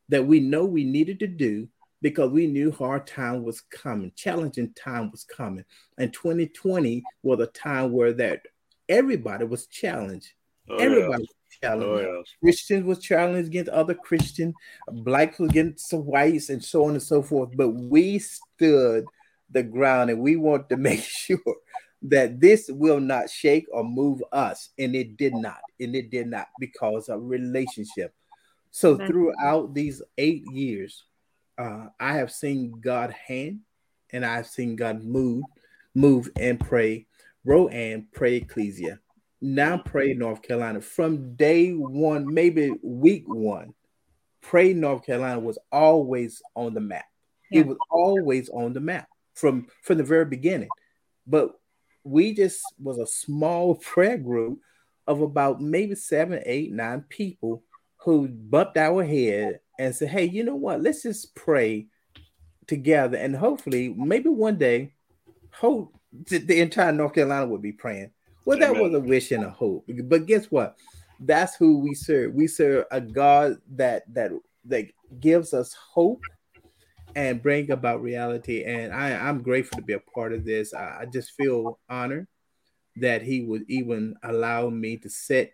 that 0.09 0.25
we 0.25 0.39
know 0.39 0.65
we 0.65 0.83
needed 0.83 1.19
to 1.19 1.27
do 1.27 1.67
because 2.01 2.31
we 2.31 2.47
knew 2.47 2.71
hard 2.71 3.07
time 3.07 3.43
was 3.43 3.61
coming, 3.61 4.11
challenging 4.15 4.73
time 4.73 5.11
was 5.11 5.23
coming. 5.23 5.65
And 5.97 6.13
2020 6.13 7.03
was 7.23 7.39
a 7.39 7.47
time 7.47 7.91
where 7.91 8.13
that 8.13 8.41
everybody 8.87 9.45
was 9.45 9.67
challenged. 9.67 10.31
Oh, 10.69 10.77
everybody 10.77 11.25
yeah. 11.63 11.73
Oh, 11.73 11.99
yes. 11.99 12.35
Christians 12.41 12.85
was 12.85 12.99
challenged 12.99 13.49
against 13.49 13.71
other 13.71 13.93
Christian, 13.93 14.53
blacks 14.87 15.39
against 15.39 15.91
whites, 15.93 16.49
and 16.49 16.63
so 16.63 16.85
on 16.85 16.91
and 16.91 17.03
so 17.03 17.21
forth. 17.21 17.49
But 17.55 17.69
we 17.69 18.19
stood 18.19 19.05
the 19.51 19.63
ground, 19.63 20.09
and 20.09 20.21
we 20.21 20.35
want 20.35 20.69
to 20.69 20.77
make 20.89 21.01
sure 21.01 21.39
that 22.03 22.39
this 22.39 22.69
will 22.71 22.99
not 22.99 23.29
shake 23.29 23.65
or 23.71 23.83
move 23.83 24.21
us, 24.31 24.69
and 24.77 24.95
it 24.95 25.17
did 25.17 25.33
not, 25.33 25.59
and 25.79 25.95
it 25.95 26.09
did 26.09 26.27
not 26.27 26.47
because 26.59 27.09
of 27.09 27.21
relationship. 27.23 28.13
So 28.71 28.97
throughout 28.97 29.73
these 29.73 30.01
eight 30.17 30.43
years, 30.43 31.05
uh, 31.57 31.87
I 31.99 32.13
have 32.17 32.31
seen 32.31 32.79
God 32.81 33.13
hand, 33.27 33.61
and 34.11 34.25
I've 34.25 34.47
seen 34.47 34.75
God 34.75 35.03
move, 35.03 35.45
move 35.95 36.29
and 36.35 36.59
pray, 36.59 37.07
Rowan 37.43 38.07
pray 38.13 38.35
ecclesia 38.35 38.99
now 39.41 39.77
pray 39.77 40.13
North 40.13 40.41
Carolina 40.41 40.81
from 40.81 41.35
day 41.35 41.71
one, 41.71 42.33
maybe 42.33 42.75
week 42.81 43.23
one. 43.27 43.73
Pray 44.41 44.73
North 44.73 45.05
Carolina 45.05 45.39
was 45.39 45.59
always 45.71 46.41
on 46.55 46.73
the 46.73 46.79
map. 46.79 47.05
Yeah. 47.51 47.61
It 47.61 47.67
was 47.67 47.77
always 47.89 48.49
on 48.49 48.73
the 48.73 48.79
map 48.79 49.07
from 49.37 49.67
from 49.83 49.97
the 49.97 50.03
very 50.03 50.25
beginning. 50.25 50.69
But 51.25 51.59
we 52.03 52.33
just 52.33 52.61
was 52.81 52.97
a 52.97 53.07
small 53.07 53.75
prayer 53.91 54.17
group 54.17 54.59
of 55.05 55.21
about 55.21 55.61
maybe 55.61 55.95
seven, 55.95 56.41
eight, 56.45 56.71
nine 56.71 57.05
people 57.07 57.63
who 57.97 58.27
bumped 58.27 58.77
our 58.77 59.03
head 59.03 59.59
and 59.79 59.95
said, 59.95 60.09
"Hey, 60.09 60.25
you 60.25 60.43
know 60.43 60.55
what? 60.55 60.81
Let's 60.81 61.03
just 61.03 61.35
pray 61.35 61.87
together, 62.65 63.17
and 63.17 63.35
hopefully, 63.35 63.93
maybe 63.95 64.29
one 64.29 64.57
day, 64.57 64.93
hope 65.51 65.93
the 66.29 66.59
entire 66.59 66.91
North 66.91 67.13
Carolina 67.13 67.47
would 67.47 67.61
be 67.61 67.71
praying." 67.71 68.11
Well, 68.45 68.57
that 68.59 68.71
Amen. 68.71 68.83
was 68.83 68.93
a 68.93 68.99
wish 68.99 69.31
and 69.31 69.43
a 69.43 69.49
hope. 69.49 69.89
But 70.05 70.25
guess 70.25 70.45
what? 70.45 70.77
That's 71.19 71.55
who 71.55 71.79
we 71.79 71.93
serve. 71.93 72.33
We 72.33 72.47
serve 72.47 72.85
a 72.91 73.01
God 73.01 73.57
that 73.71 74.11
that 74.13 74.31
that 74.65 74.85
gives 75.19 75.53
us 75.53 75.73
hope 75.73 76.21
and 77.15 77.41
bring 77.41 77.71
about 77.71 78.01
reality. 78.01 78.63
And 78.63 78.93
I, 78.93 79.11
I'm 79.13 79.41
grateful 79.41 79.77
to 79.77 79.83
be 79.83 79.93
a 79.93 79.99
part 79.99 80.33
of 80.33 80.45
this. 80.45 80.73
I, 80.73 80.99
I 81.01 81.05
just 81.11 81.31
feel 81.31 81.79
honored 81.89 82.27
that 82.97 83.21
he 83.21 83.41
would 83.41 83.63
even 83.67 84.15
allow 84.23 84.69
me 84.69 84.97
to 84.97 85.09
sit 85.09 85.51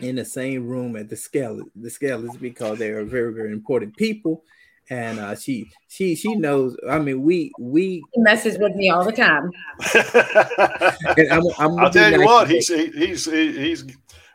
in 0.00 0.16
the 0.16 0.24
same 0.24 0.66
room 0.66 0.96
at 0.96 1.08
the 1.08 1.16
Skelly. 1.16 1.64
The 1.74 1.90
Skelly 1.90 2.28
is 2.28 2.36
because 2.36 2.78
they 2.78 2.90
are 2.90 3.04
very, 3.04 3.32
very 3.32 3.52
important 3.52 3.96
people 3.96 4.44
and 4.90 5.18
uh, 5.18 5.34
she 5.34 5.70
she 5.88 6.14
she 6.14 6.34
knows. 6.34 6.76
I 6.88 6.98
mean, 6.98 7.22
we 7.22 7.52
we 7.58 8.02
he 8.12 8.20
messes 8.20 8.58
with 8.58 8.74
me 8.74 8.90
all 8.90 9.04
the 9.04 9.12
time. 9.12 9.50
I'm, 11.30 11.42
I'm 11.58 11.78
I'll 11.78 11.90
tell 11.90 12.10
you 12.10 12.24
what, 12.24 12.48
he's 12.48 12.68
he's 12.68 13.24
he's 13.26 13.84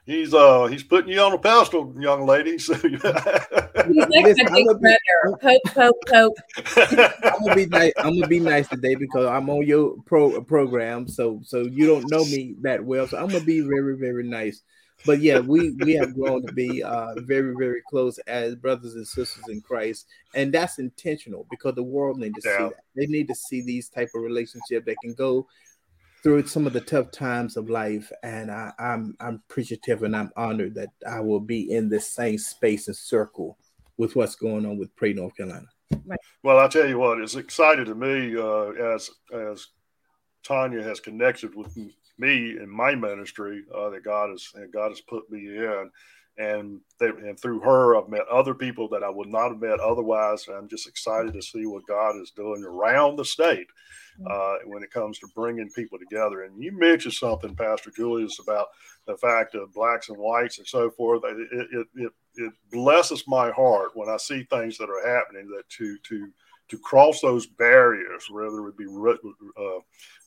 he's 0.06 0.34
uh 0.34 0.66
he's 0.68 0.84
putting 0.84 1.12
you 1.12 1.20
on 1.20 1.34
a 1.34 1.38
pedestal, 1.38 1.94
young 2.00 2.26
lady. 2.26 2.58
So 2.60 2.76
he's 2.76 3.04
like 3.04 3.88
Listen, 3.88 4.48
big 4.54 4.66
brother. 4.80 5.38
Pope, 5.42 5.62
pope, 5.66 5.96
pope. 6.08 6.38
I'm 6.78 7.44
gonna 7.44 7.56
be 7.56 7.66
nice. 7.66 7.94
I'm 7.98 8.14
gonna 8.14 8.28
be 8.28 8.40
nice 8.40 8.68
today 8.68 8.96
because 8.96 9.26
I'm 9.26 9.50
on 9.50 9.66
your 9.66 9.96
pro 10.06 10.42
program. 10.42 11.08
So 11.08 11.42
so 11.44 11.62
you 11.64 11.88
don't 11.88 12.10
know 12.10 12.24
me 12.26 12.56
that 12.62 12.84
well. 12.84 13.08
So 13.08 13.18
I'm 13.18 13.28
gonna 13.28 13.44
be 13.44 13.62
very 13.62 13.98
very 13.98 14.24
nice 14.24 14.64
but 15.06 15.20
yeah, 15.20 15.40
we 15.40 15.72
we 15.72 15.94
have 15.94 16.16
grown 16.16 16.46
to 16.46 16.54
be 16.54 16.82
uh, 16.84 17.16
very 17.18 17.54
very 17.56 17.82
close 17.90 18.18
as 18.20 18.56
brothers 18.56 18.96
and 18.96 19.08
sisters 19.08 19.44
in 19.50 19.62
Christ, 19.62 20.08
and 20.34 20.54
that's 20.54 20.80
intentional 20.80 21.46
because 21.50 21.76
the 21.76 21.84
world 21.84 22.18
need 22.18 22.34
to 22.36 22.42
yeah. 22.46 22.58
see 22.58 22.64
that. 22.64 22.84
They 22.96 23.06
need 23.08 23.28
to 23.28 23.36
see 23.36 23.62
these 23.62 23.90
type 23.90 24.10
of 24.16 24.22
relationship 24.22 24.86
that 24.86 24.96
can 25.04 25.14
go 25.14 25.48
through 26.24 26.48
some 26.48 26.66
of 26.66 26.74
the 26.74 26.82
tough 26.82 27.12
times 27.12 27.58
of 27.58 27.70
life. 27.70 28.12
And 28.24 28.50
I, 28.50 28.72
I'm 28.80 29.16
I'm 29.20 29.42
appreciative 29.50 30.04
and 30.04 30.16
I'm 30.16 30.32
honored 30.36 30.76
that 30.76 30.90
I 31.08 31.20
will 31.20 31.42
be 31.42 31.72
in 31.72 31.90
this 31.90 32.10
same 32.10 32.38
space 32.38 32.88
and 32.88 32.96
circle 32.96 33.58
with 33.98 34.16
what's 34.16 34.36
going 34.36 34.66
on 34.66 34.78
with 34.78 34.96
Pray 34.96 35.14
North 35.14 35.36
Carolina. 35.36 35.68
Right. 36.06 36.20
Well, 36.42 36.60
I 36.60 36.68
tell 36.68 36.88
you 36.88 36.98
what, 36.98 37.20
it's 37.20 37.36
exciting 37.36 37.86
to 37.86 37.96
me 37.96 38.36
uh, 38.36 38.94
as 38.94 39.10
as 39.34 39.68
Tonya 40.44 40.84
has 40.84 41.00
connected 41.00 41.56
with 41.56 41.78
me 42.18 42.58
in 42.58 42.70
my 42.70 42.96
ministry 42.96 43.64
uh, 43.76 43.90
that 43.90 44.04
God 44.04 44.30
has 44.30 44.48
God 44.74 44.90
has 44.90 45.02
put 45.02 45.30
me 45.30 45.48
in, 45.48 45.92
and 46.38 46.80
they, 47.00 47.08
and 47.08 47.40
through 47.40 47.60
her, 47.62 47.96
I've 47.96 48.10
met 48.10 48.28
other 48.28 48.54
people 48.54 48.88
that 48.90 49.04
I 49.04 49.10
would 49.10 49.30
not 49.30 49.50
have 49.50 49.62
met 49.62 49.80
otherwise. 49.80 50.48
And 50.48 50.58
I'm 50.58 50.68
just 50.68 50.88
excited 50.88 51.34
to 51.34 51.42
see 51.42 51.66
what 51.66 51.86
God 51.88 52.20
is 52.20 52.32
doing 52.32 52.64
around 52.64 53.18
the 53.18 53.26
state 53.26 53.68
mm. 54.20 54.32
uh, 54.32 54.60
when 54.66 54.84
it 54.84 54.92
comes 54.92 55.20
to 55.20 55.28
bringing 55.36 55.70
people 55.76 56.00
together. 56.00 56.44
And 56.44 56.62
you 56.62 56.72
mentioned 56.72 57.14
something, 57.14 57.56
Pastor 57.56 57.92
Julius, 57.96 58.40
about 58.40 58.68
the 59.06 59.18
fact 59.18 59.54
of 59.56 59.74
blacks 59.74 60.10
and 60.10 60.18
whites 60.18 60.58
and 60.58 60.68
so 60.68 60.90
forth. 60.92 61.22
It, 61.26 61.68
it, 61.72 61.88
it, 61.96 62.12
it 62.36 62.54
blesses 62.72 63.24
my 63.28 63.52
heart 63.52 63.92
when 63.94 64.10
I 64.10 64.18
see 64.18 64.44
things 64.44 64.78
that 64.78 64.90
are 64.90 65.08
happening 65.08 65.48
that 65.50 65.70
to 65.78 65.98
to 66.10 66.30
to 66.70 66.78
cross 66.80 67.22
those 67.22 67.46
barriers, 67.46 68.26
whether 68.32 68.68
it 68.68 68.78
be 68.78 68.86
uh, 68.86 69.80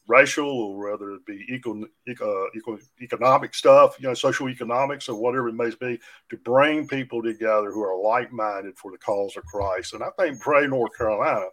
racial 0.08 0.48
or 0.48 0.90
whether 0.90 1.10
it 1.12 1.26
be 1.26 1.44
eco, 1.48 1.84
eco, 2.08 2.48
eco, 2.54 2.78
economic 3.00 3.54
stuff, 3.54 3.96
you 3.98 4.06
know, 4.06 4.14
social 4.14 4.48
economics 4.48 5.08
or 5.08 5.20
whatever 5.20 5.48
it 5.48 5.54
may 5.54 5.70
be, 5.80 5.98
to 6.30 6.36
bring 6.38 6.86
people 6.86 7.22
together 7.22 7.70
who 7.70 7.82
are 7.82 8.00
like 8.00 8.32
minded 8.32 8.76
for 8.78 8.90
the 8.90 8.98
cause 8.98 9.36
of 9.36 9.44
Christ. 9.44 9.94
And 9.94 10.02
I 10.02 10.10
think 10.18 10.40
Pray 10.40 10.66
North 10.66 10.96
Carolina 10.96 11.46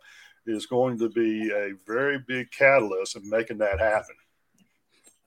is 0.46 0.66
going 0.66 1.00
to 1.00 1.10
be 1.10 1.52
a 1.52 1.72
very 1.88 2.20
big 2.20 2.52
catalyst 2.52 3.16
in 3.16 3.30
making 3.30 3.58
that 3.60 3.80
happen. 3.80 4.16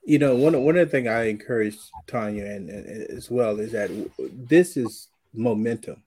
You 0.03 0.19
know, 0.19 0.35
one 0.35 0.63
one 0.63 0.77
of 0.77 0.87
the 0.87 0.91
things 0.91 1.09
I 1.09 1.25
encourage 1.25 1.75
Tonya 2.07 2.55
and, 2.55 2.69
and, 2.69 3.09
as 3.09 3.29
well 3.29 3.59
is 3.59 3.73
that 3.73 3.89
this 4.47 4.77
is 4.77 5.09
momentum 5.33 6.01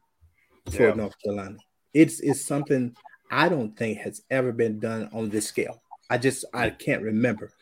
for 0.71 0.89
yeah. 0.89 0.95
North 0.95 1.15
Carolina. 1.23 1.59
It's 1.93 2.21
it's 2.21 2.43
something 2.43 2.97
I 3.31 3.51
don't 3.51 3.77
think 3.77 3.99
has 3.99 4.23
ever 4.31 4.53
been 4.53 4.81
done 4.81 5.11
on 5.13 5.29
this 5.29 5.47
scale. 5.47 5.83
I 6.11 6.19
just 6.19 6.45
I 6.53 6.71
can't 6.71 7.03
remember. 7.03 7.53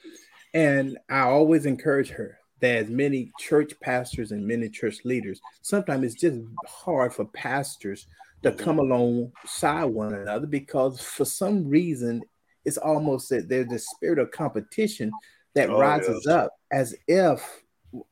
And 0.54 0.98
I 1.10 1.20
always 1.20 1.66
encourage 1.66 2.08
her 2.10 2.38
that 2.60 2.76
as 2.76 2.88
many 2.88 3.30
church 3.38 3.78
pastors 3.80 4.32
and 4.32 4.46
many 4.46 4.68
church 4.68 5.04
leaders, 5.04 5.40
sometimes 5.62 6.04
it's 6.04 6.20
just 6.20 6.40
hard 6.66 7.12
for 7.12 7.26
pastors 7.26 8.06
to 8.42 8.50
come 8.52 8.78
alongside 8.78 9.84
one 9.84 10.14
another 10.14 10.46
because 10.46 11.00
for 11.00 11.24
some 11.24 11.68
reason 11.68 12.22
it's 12.64 12.78
almost 12.78 13.28
that 13.28 13.48
there's 13.48 13.70
a 13.72 13.78
spirit 13.78 14.18
of 14.18 14.30
competition 14.30 15.10
that 15.54 15.70
oh, 15.70 15.78
rises 15.78 16.24
yes. 16.26 16.34
up 16.34 16.52
as 16.72 16.94
if 17.06 17.62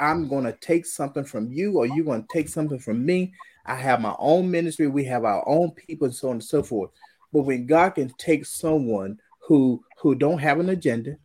I'm 0.00 0.28
going 0.28 0.45
to 0.45 0.52
take 0.52 0.87
something 0.87 1.25
from 1.25 1.52
you 1.52 1.78
or 1.78 1.87
you're 1.87 2.05
going 2.05 2.23
to 2.23 2.28
take 2.33 2.49
something 2.49 2.78
from 2.78 3.05
me. 3.05 3.35
I 3.64 3.75
have 3.75 4.00
my 4.00 4.14
own 4.19 4.50
ministry, 4.50 4.87
we 4.87 5.05
have 5.05 5.25
our 5.25 5.47
own 5.49 5.73
people, 5.73 6.07
and 6.07 6.14
so 6.14 6.28
on 6.28 6.35
and 6.35 6.45
so 6.45 6.62
forth. 6.62 6.90
But 7.33 7.43
when 7.43 7.66
God 7.66 7.90
can 7.90 8.09
take 8.19 8.47
someone 8.47 9.19
who 9.47 9.83
who 10.00 10.15
don't 10.15 10.38
have 10.38 10.61
an 10.61 10.69
agenda, 10.69 11.17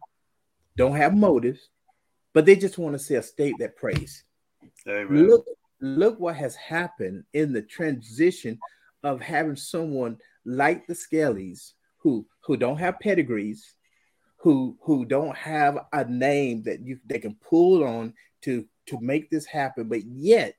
don't 0.78 0.96
have 0.96 1.16
motives, 1.16 1.70
but 2.34 2.46
they 2.46 2.56
just 2.56 2.78
want 2.78 2.94
to 2.94 3.00
see 3.00 3.16
a 3.16 3.24
state 3.24 3.56
that 3.60 3.76
prays. 3.76 4.24
Amen. 4.88 5.28
Look, 5.28 5.46
look 5.82 6.20
what 6.20 6.36
has 6.36 6.56
happened 6.56 7.24
in 7.34 7.52
the 7.52 7.62
transition 7.62 8.60
of 9.04 9.22
having 9.22 9.56
someone 9.56 10.18
like 10.46 10.88
the 10.88 10.94
Skellys 10.94 11.74
who 11.98 12.26
who 12.42 12.58
don't 12.58 12.78
have 12.78 13.00
pedigrees, 13.00 13.74
who 14.38 14.78
who 14.82 15.06
don't 15.06 15.36
have 15.36 15.80
a 15.94 16.06
name 16.06 16.64
that 16.64 16.82
you 16.82 17.00
they 17.06 17.20
can 17.20 17.36
pull 17.36 17.84
on 17.84 18.14
to 18.42 18.66
to 18.88 19.00
make 19.00 19.30
this 19.30 19.46
happen, 19.46 19.88
but 19.88 20.04
yet 20.04 20.56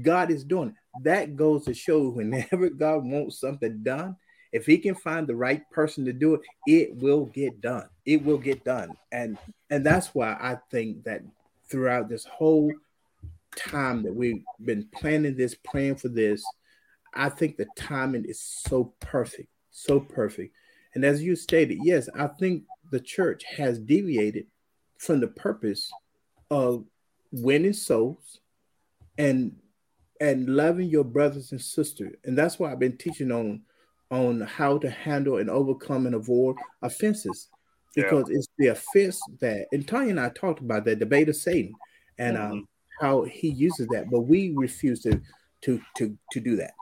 God 0.00 0.30
is 0.30 0.44
doing 0.44 0.70
it. 0.70 0.74
That 1.04 1.36
goes 1.36 1.64
to 1.64 1.74
show 1.74 2.08
whenever 2.10 2.70
God 2.70 3.04
wants 3.04 3.40
something 3.40 3.82
done, 3.82 4.16
if 4.52 4.66
he 4.66 4.78
can 4.78 4.94
find 4.94 5.26
the 5.26 5.36
right 5.36 5.68
person 5.70 6.04
to 6.04 6.12
do 6.12 6.34
it, 6.34 6.40
it 6.66 6.96
will 6.96 7.26
get 7.26 7.60
done. 7.60 7.88
It 8.04 8.24
will 8.24 8.38
get 8.38 8.64
done. 8.64 8.96
And 9.12 9.38
and 9.70 9.84
that's 9.84 10.14
why 10.14 10.32
I 10.32 10.58
think 10.70 11.04
that 11.04 11.22
throughout 11.68 12.08
this 12.08 12.24
whole 12.24 12.72
time 13.56 14.02
that 14.02 14.14
we've 14.14 14.42
been 14.64 14.88
planning 14.94 15.36
this, 15.36 15.54
praying 15.54 15.96
for 15.96 16.08
this, 16.08 16.44
I 17.14 17.28
think 17.28 17.56
the 17.56 17.66
timing 17.76 18.24
is 18.24 18.40
so 18.40 18.92
perfect, 19.00 19.48
so 19.70 20.00
perfect. 20.00 20.54
And 20.94 21.04
as 21.04 21.22
you 21.22 21.36
stated, 21.36 21.78
yes, 21.82 22.08
I 22.18 22.26
think 22.26 22.64
the 22.90 23.00
church 23.00 23.44
has 23.56 23.78
deviated 23.78 24.46
from 24.98 25.20
the 25.20 25.28
purpose 25.28 25.90
of 26.50 26.84
winning 27.32 27.72
souls 27.72 28.40
and 29.16 29.56
and 30.20 30.54
loving 30.54 30.88
your 30.88 31.04
brothers 31.04 31.52
and 31.52 31.60
sisters. 31.60 32.14
And 32.24 32.36
that's 32.36 32.58
why 32.58 32.70
I've 32.70 32.78
been 32.78 32.98
teaching 32.98 33.32
on 33.32 33.62
on 34.10 34.40
how 34.40 34.78
to 34.78 34.90
handle 34.90 35.38
and 35.38 35.48
overcome 35.48 36.06
and 36.06 36.14
avoid 36.14 36.56
offenses 36.82 37.48
because 37.94 38.24
yeah. 38.28 38.36
it's 38.36 38.48
the 38.58 38.66
offense 38.68 39.20
that 39.40 39.66
and 39.72 39.86
Tonya 39.86 40.10
and 40.10 40.20
I 40.20 40.28
talked 40.30 40.60
about 40.60 40.84
that 40.84 40.98
the 40.98 41.06
bait 41.06 41.28
of 41.28 41.36
Satan 41.36 41.74
and 42.18 42.36
um, 42.36 42.42
mm-hmm. 42.42 42.52
um, 42.52 42.68
how 43.00 43.22
he 43.22 43.48
uses 43.48 43.86
that, 43.88 44.10
but 44.10 44.20
we 44.20 44.52
refuse 44.54 45.00
to 45.02 45.20
to 45.62 45.80
to 45.96 46.16
to 46.32 46.40
do 46.40 46.56
that. 46.56 46.72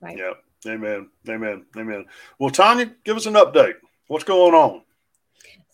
Right. 0.00 0.18
Yeah. 0.18 0.32
Amen. 0.66 1.08
Amen. 1.28 1.64
Amen. 1.76 2.04
Well, 2.38 2.50
Tonya, 2.50 2.94
give 3.04 3.16
us 3.16 3.26
an 3.26 3.34
update. 3.34 3.74
What's 4.06 4.24
going 4.24 4.54
on? 4.54 4.82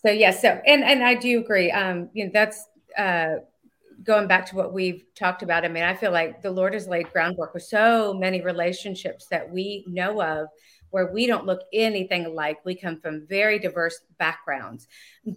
So 0.03 0.11
yes, 0.11 0.39
yeah, 0.43 0.55
so 0.55 0.61
and 0.65 0.83
and 0.83 1.03
I 1.03 1.15
do 1.15 1.39
agree. 1.39 1.71
Um, 1.71 2.09
you 2.13 2.25
know, 2.25 2.31
that's 2.33 2.65
uh 2.97 3.35
going 4.03 4.27
back 4.27 4.45
to 4.47 4.55
what 4.55 4.73
we've 4.73 5.03
talked 5.13 5.43
about. 5.43 5.65
I 5.65 5.67
mean, 5.67 5.83
I 5.83 5.93
feel 5.93 6.11
like 6.11 6.41
the 6.41 6.51
Lord 6.51 6.73
has 6.73 6.87
laid 6.87 7.11
groundwork 7.11 7.53
with 7.53 7.63
so 7.63 8.13
many 8.13 8.41
relationships 8.41 9.27
that 9.27 9.51
we 9.51 9.83
know 9.87 10.21
of 10.21 10.47
where 10.91 11.11
we 11.11 11.27
don't 11.27 11.45
look 11.45 11.61
anything 11.73 12.25
alike. 12.25 12.59
We 12.65 12.75
come 12.75 12.99
from 12.99 13.27
very 13.27 13.59
diverse 13.59 14.01
backgrounds. 14.17 14.87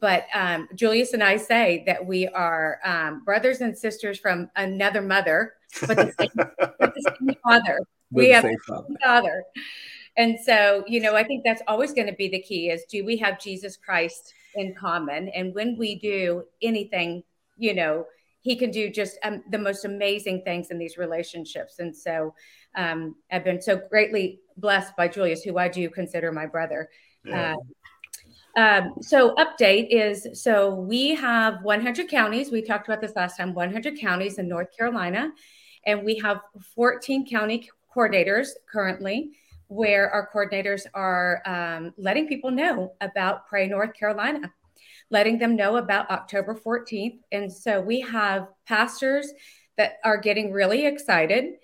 But 0.00 0.26
um, 0.35 0.68
Julius 0.75 1.12
and 1.12 1.23
I 1.23 1.37
say 1.37 1.82
that 1.87 2.04
we 2.04 2.28
are 2.28 2.78
um, 2.85 3.25
brothers 3.25 3.61
and 3.61 3.76
sisters 3.76 4.18
from 4.18 4.50
another 4.56 5.02
mother, 5.02 5.54
but 5.87 5.97
the 5.97 6.14
same, 6.18 6.30
but 6.37 6.94
the 6.94 7.14
same 7.18 7.37
father. 7.42 7.80
we 8.11 8.30
have 8.30 8.44
the 8.44 8.59
same 8.66 8.97
father. 9.02 9.44
And 10.16 10.38
so, 10.44 10.85
you 10.87 11.00
know, 11.00 11.16
I 11.16 11.25
think 11.25 11.42
that's 11.44 11.62
always 11.66 11.92
going 11.92 12.06
to 12.06 12.12
be 12.12 12.28
the 12.28 12.42
key 12.42 12.68
is 12.68 12.85
do 12.85 13.04
we 13.04 13.16
have 13.18 13.40
Jesus 13.40 13.76
Christ 13.76 14.35
in 14.54 14.75
common? 14.75 15.28
And 15.30 15.54
when 15.54 15.76
we 15.78 15.94
do 15.94 16.44
anything, 16.61 17.23
you 17.56 17.75
know, 17.75 18.06
he 18.42 18.56
can 18.56 18.71
do 18.71 18.90
just 18.90 19.18
um, 19.23 19.42
the 19.50 19.59
most 19.59 19.85
amazing 19.85 20.42
things 20.42 20.71
in 20.71 20.78
these 20.78 20.99
relationships. 20.99 21.78
And 21.78 21.97
so 21.97 22.35
um, 22.75 23.14
I've 23.30 23.44
been 23.44 23.62
so 23.62 23.80
greatly 23.88 24.40
blessed 24.56 24.97
by 24.97 25.09
Julius, 25.09 25.42
who 25.42 25.59
I 25.59 25.68
do 25.68 25.88
consider 25.90 26.32
my 26.32 26.47
brother. 26.47 26.88
Yeah. 27.25 27.54
Uh, 27.54 27.56
um, 28.54 28.94
so 29.00 29.35
update 29.37 29.88
is 29.90 30.42
so 30.42 30.75
we 30.75 31.14
have 31.14 31.62
100 31.62 32.09
counties. 32.09 32.50
We 32.50 32.62
talked 32.62 32.87
about 32.87 33.00
this 33.00 33.16
last 33.16 33.37
time. 33.37 33.54
100 33.54 33.99
counties 33.99 34.38
in 34.38 34.49
North 34.49 34.76
Carolina, 34.76 35.32
and 35.87 36.04
we 36.04 36.18
have 36.18 36.40
14 36.75 37.26
county 37.26 37.71
coordinators 37.94 38.49
currently, 38.71 39.30
where 39.68 40.11
our 40.11 40.28
coordinators 40.32 40.85
are 40.92 41.42
um, 41.47 41.94
letting 41.97 42.28
people 42.28 42.50
know 42.50 42.92
about 43.00 43.47
Pray 43.47 43.66
North 43.66 43.94
Carolina, 43.94 44.52
letting 45.11 45.38
them 45.38 45.56
know 45.56 45.76
about 45.76 46.11
October 46.11 46.54
14th. 46.54 47.21
And 47.32 47.50
so 47.50 47.80
we 47.80 48.00
have 48.00 48.49
pastors 48.66 49.32
that 49.78 49.94
are 50.04 50.18
getting 50.18 50.52
really 50.52 50.85
excited. 50.85 51.54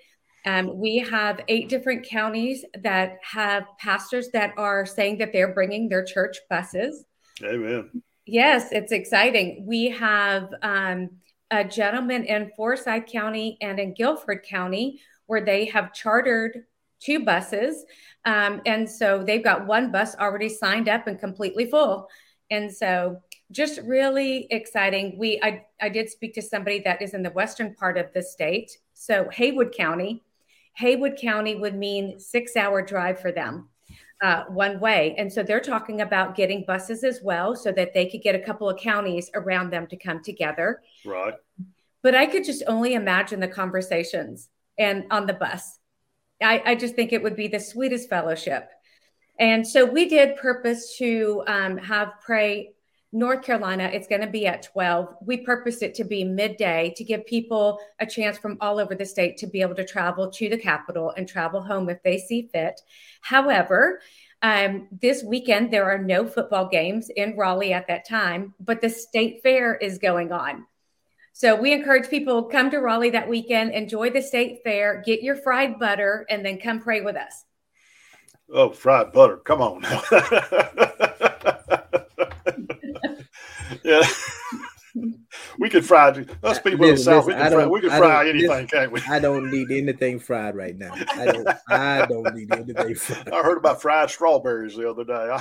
Um, 0.49 0.79
we 0.79 0.97
have 0.97 1.43
eight 1.49 1.69
different 1.69 2.09
counties 2.09 2.65
that 2.83 3.19
have 3.21 3.65
pastors 3.79 4.31
that 4.31 4.55
are 4.57 4.87
saying 4.87 5.19
that 5.19 5.31
they're 5.31 5.53
bringing 5.53 5.91
their 5.91 6.03
church 6.03 6.39
buses. 6.49 7.05
Amen. 7.45 8.03
Yes, 8.25 8.73
it's 8.73 8.91
exciting. 8.91 9.67
We 9.67 9.91
have 9.91 10.49
um, 10.63 11.11
a 11.51 11.65
gentleman 11.65 12.25
in 12.25 12.51
Forsyth 12.57 13.05
County 13.13 13.59
and 13.61 13.79
in 13.79 13.93
Guilford 13.93 14.43
County 14.43 15.03
where 15.27 15.45
they 15.45 15.67
have 15.67 15.93
chartered 15.93 16.65
two 16.99 17.27
buses. 17.27 17.85
Um, 18.25 18.63
and 18.65 18.89
so 18.89 19.23
they've 19.23 19.45
got 19.45 19.67
one 19.67 19.93
bus 19.93 20.17
already 20.17 20.49
signed 20.49 20.89
up 20.89 21.07
and 21.07 21.19
completely 21.19 21.67
full. 21.67 22.09
And 22.51 22.75
so 22.75 23.21
just 23.51 23.81
really 23.83 24.47
exciting. 24.51 25.19
We 25.19 25.41
I, 25.43 25.67
I 25.79 25.91
did 25.91 26.09
speak 26.09 26.33
to 26.35 26.43
somebody 26.43 26.81
that 26.81 27.03
is 27.03 27.13
in 27.13 27.23
the 27.23 27.31
western 27.31 27.75
part 27.75 27.99
of 27.99 28.15
the 28.15 28.23
state. 28.23 28.71
So 28.95 29.29
Haywood 29.31 29.75
County 29.77 30.25
Haywood 30.79 31.19
County 31.21 31.57
would 31.57 31.75
mean 31.75 32.19
six 32.21 32.57
hour 32.57 32.83
drive 32.83 33.21
for 33.21 33.33
them 33.33 33.69
uh, 34.23 34.45
one 34.45 34.79
way. 34.79 35.15
And 35.19 35.33
so 35.33 35.43
they're 35.43 35.61
talking 35.61 36.01
about 36.01 36.37
getting 36.37 36.65
buses 36.65 37.03
as 37.03 37.21
well 37.23 37.57
so 37.57 37.73
that 37.73 37.95
they 37.95 38.07
could 38.07 38.23
get 38.23 38.35
a 38.35 38.41
couple 38.41 38.69
of 38.69 38.79
counties 38.79 39.31
around 39.35 39.71
them 39.71 39.87
to 39.89 39.97
come 39.97 40.23
together. 40.23 40.83
Right. 41.05 41.35
But 42.03 42.15
I 42.15 42.27
could 42.27 42.45
just 42.45 42.63
only 42.67 42.95
imagine 42.95 43.41
the 43.41 43.49
conversations 43.49 44.49
and 44.79 45.05
on 45.11 45.27
the 45.27 45.35
bus. 45.35 45.79
I, 46.41 46.63
I 46.65 46.75
just 46.77 46.95
think 46.95 47.13
it 47.13 47.23
would 47.23 47.35
be 47.35 47.49
the 47.49 47.59
sweetest 47.59 48.09
fellowship. 48.09 48.71
And 49.41 49.67
so 49.67 49.85
we 49.85 50.09
did 50.09 50.37
purpose 50.37 50.97
to 50.99 51.43
um, 51.49 51.77
have 51.79 52.13
pray 52.25 52.73
North 53.11 53.43
Carolina, 53.43 53.91
it's 53.93 54.07
going 54.07 54.21
to 54.21 54.27
be 54.27 54.47
at 54.47 54.63
12. 54.63 55.17
We 55.25 55.39
purposed 55.39 55.83
it 55.83 55.95
to 55.95 56.05
be 56.05 56.25
midday 56.25 56.93
to 56.97 57.05
give 57.05 57.25
people 57.25 57.79
a 57.99 58.07
chance 58.07 58.37
from 58.37 58.59
all 58.61 58.79
over 58.79 58.95
the 58.95 59.07
state 59.07 59.39
to 59.39 59.47
be 59.47 59.63
able 59.63 59.77
to 59.77 59.85
travel 59.85 60.31
to 60.31 60.49
the 60.49 60.59
capital 60.59 61.15
and 61.17 61.27
travel 61.27 61.63
home 61.63 61.89
if 61.89 62.03
they 62.03 62.19
see 62.19 62.51
fit. 62.53 62.81
However, 63.23 64.01
um, 64.43 64.89
this 64.93 65.23
weekend, 65.23 65.73
there 65.73 65.91
are 65.91 65.99
no 65.99 66.27
football 66.27 66.69
games 66.69 67.09
in 67.09 67.37
Raleigh 67.37 67.73
at 67.73 67.89
that 67.89 68.07
time, 68.07 68.55
but 68.61 68.83
the 68.83 68.91
state 68.91 69.41
fair 69.43 69.75
is 69.75 69.99
going 69.99 70.31
on. 70.31 70.67
So 71.33 71.57
we 71.57 71.73
encourage 71.73 72.11
people 72.11 72.43
come 72.45 72.71
to 72.71 72.79
Raleigh 72.79 73.11
that 73.11 73.29
weekend, 73.29 73.73
enjoy 73.73 74.11
the 74.11 74.23
state 74.23 74.61
fair, 74.65 75.03
get 75.05 75.23
your 75.23 75.37
fried 75.37 75.79
butter, 75.79 76.27
and 76.29 76.45
then 76.45 76.59
come 76.59 76.81
pray 76.81 77.01
with 77.01 77.17
us. 77.17 77.45
Oh, 78.53 78.71
fried 78.71 79.13
butter! 79.13 79.37
Come 79.39 79.63
on 79.63 79.81
now. 79.83 80.03
yeah 83.89 84.03
we 85.59 85.69
could 85.69 85.85
fry 85.85 86.09
us 86.43 86.59
people 86.59 86.87
listen, 86.87 86.89
in 86.89 86.95
the 86.95 86.99
south. 86.99 87.27
we 87.27 87.33
can 87.33 87.53
fry, 87.53 87.67
we 87.67 87.81
can 87.81 87.91
fry 87.91 88.29
anything, 88.29 88.49
listen, 88.49 88.67
can't 88.67 88.93
we? 88.93 89.01
I 89.09 89.19
don't 89.19 89.51
need 89.51 89.71
anything 89.71 90.19
fried 90.19 90.55
right 90.57 90.77
now. 90.77 90.95
I 91.15 91.25
don't. 91.27 91.49
I 91.69 92.07
don't 92.07 92.35
need 92.35 92.53
anything 92.53 92.95
fried. 92.95 93.29
I 93.31 93.43
heard 93.43 93.59
about 93.59 93.83
fried 93.83 94.11
strawberries 94.11 94.77
the 94.77 94.89
other 94.89 95.05
day. 95.05 95.37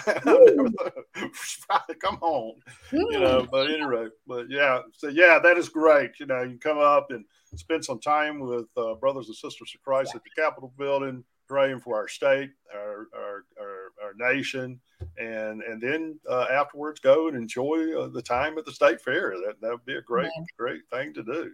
come 1.99 2.17
on, 2.21 2.55
you 2.91 3.19
know. 3.19 3.47
But 3.49 3.69
anyway, 3.71 4.07
but 4.27 4.47
yeah, 4.49 4.81
so 4.93 5.07
yeah, 5.07 5.39
that 5.39 5.57
is 5.57 5.69
great. 5.69 6.19
You 6.19 6.25
know, 6.25 6.43
you 6.43 6.57
come 6.57 6.79
up 6.79 7.11
and 7.11 7.25
spend 7.55 7.85
some 7.85 7.99
time 7.99 8.39
with 8.39 8.67
uh, 8.75 8.95
brothers 8.95 9.27
and 9.27 9.35
sisters 9.35 9.71
of 9.73 9.81
Christ 9.81 10.15
at 10.15 10.23
the 10.23 10.41
Capitol 10.41 10.73
building, 10.77 11.23
praying 11.47 11.79
for 11.79 11.95
our 11.95 12.07
state, 12.07 12.51
our 12.73 13.07
our, 13.15 13.23
our, 13.23 13.43
our 13.56 13.56
nation 14.17 14.79
and 15.17 15.61
and 15.61 15.81
then 15.81 16.19
uh, 16.29 16.47
afterwards 16.51 16.99
go 16.99 17.27
and 17.27 17.37
enjoy 17.37 17.99
uh, 17.99 18.07
the 18.07 18.21
time 18.21 18.57
at 18.57 18.65
the 18.65 18.71
state 18.71 19.01
fair. 19.01 19.35
That 19.45 19.61
that 19.61 19.71
would 19.71 19.85
be 19.85 19.95
a 19.95 20.01
great 20.01 20.31
great 20.57 20.81
thing 20.91 21.13
to 21.13 21.23
do. 21.23 21.51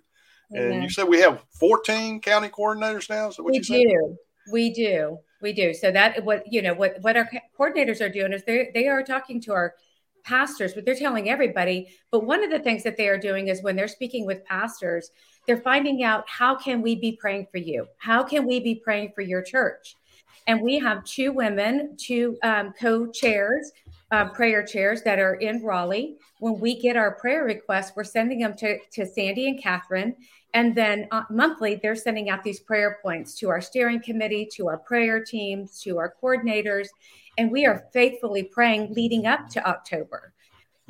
And 0.52 0.84
you 0.84 0.90
said 0.90 1.08
we 1.08 1.20
have 1.20 1.44
14 1.60 2.22
county 2.22 2.50
coordinators 2.50 3.10
now. 3.10 3.32
So 3.32 3.44
what 3.44 3.52
we 3.52 3.58
you 3.58 3.64
do. 3.64 4.18
We 4.52 4.74
do. 4.74 5.18
We 5.42 5.54
do. 5.54 5.74
So 5.74 5.92
that 5.92 6.24
what 6.24 6.44
you 6.52 6.62
know 6.62 6.74
what 6.74 6.98
what 7.02 7.18
our 7.18 7.30
coordinators 7.60 8.02
are 8.02 8.10
doing 8.10 8.34
is 8.34 8.44
they 8.44 8.70
they 8.74 8.88
are 8.88 9.04
talking 9.04 9.42
to 9.42 9.54
our 9.54 9.74
pastors, 10.24 10.74
but 10.74 10.86
they're 10.86 10.96
telling 10.96 11.30
everybody. 11.30 11.90
But 12.12 12.26
one 12.26 12.44
of 12.44 12.50
the 12.50 12.60
things 12.60 12.84
that 12.84 12.98
they 12.98 13.08
are 13.08 13.18
doing 13.18 13.48
is 13.48 13.62
when 13.62 13.76
they're 13.76 13.88
speaking 13.88 14.26
with 14.26 14.46
pastors, 14.46 15.12
they're 15.48 15.62
finding 15.62 16.04
out 16.04 16.24
how 16.30 16.56
can 16.56 16.82
we 16.82 16.96
be 16.96 17.18
praying 17.20 17.48
for 17.52 17.58
you? 17.58 17.88
How 17.98 18.24
can 18.24 18.46
we 18.46 18.60
be 18.60 18.76
praying 18.76 19.12
for 19.14 19.22
your 19.22 19.42
church? 19.42 19.96
And 20.48 20.62
we 20.62 20.80
have 20.80 21.04
two 21.06 21.32
women, 21.32 21.96
two 21.98 22.38
um, 22.44 22.74
co 22.80 23.08
chairs, 23.08 23.72
uh, 24.12 24.30
prayer 24.30 24.64
chairs 24.64 25.02
that 25.04 25.20
are 25.20 25.36
in 25.36 25.64
Raleigh. 25.64 26.18
When 26.40 26.60
we 26.60 26.80
get 26.80 26.98
our 26.98 27.16
prayer 27.16 27.44
requests, 27.44 27.94
we're 27.96 28.04
sending 28.04 28.40
them 28.40 28.56
to, 28.58 28.78
to 28.94 29.06
Sandy 29.06 29.48
and 29.48 29.62
Catherine. 29.62 30.16
And 30.54 30.76
then 30.76 31.08
uh, 31.12 31.24
monthly, 31.30 31.80
they're 31.82 31.96
sending 31.96 32.30
out 32.30 32.44
these 32.44 32.60
prayer 32.60 33.00
points 33.02 33.36
to 33.40 33.50
our 33.50 33.62
steering 33.62 34.02
committee, 34.02 34.48
to 34.54 34.68
our 34.68 34.78
prayer 34.78 35.24
teams, 35.24 35.82
to 35.82 35.98
our 35.98 36.14
coordinators. 36.22 36.90
And 37.38 37.52
we 37.52 37.66
are 37.66 37.88
faithfully 37.92 38.44
praying 38.44 38.94
leading 38.94 39.26
up 39.26 39.50
to 39.50 39.66
October. 39.68 40.34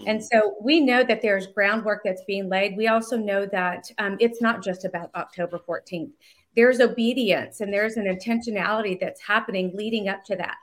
And 0.06 0.24
so 0.24 0.56
we 0.62 0.80
know 0.80 1.04
that 1.04 1.22
there's 1.22 1.48
groundwork 1.48 2.02
that's 2.04 2.24
being 2.26 2.50
laid. 2.50 2.76
We 2.76 2.88
also 2.88 3.16
know 3.16 3.46
that 3.46 3.90
um, 4.00 4.18
it's 4.20 4.42
not 4.42 4.64
just 4.64 4.86
about 4.86 5.12
October 5.16 5.60
14th 5.60 6.12
there's 6.56 6.80
obedience 6.80 7.62
and 7.62 7.74
there's 7.74 7.98
an 7.98 8.06
intentionality 8.06 9.00
that's 9.00 9.22
happening 9.22 9.72
leading 9.76 10.08
up 10.08 10.24
to 10.26 10.36
that. 10.36 10.56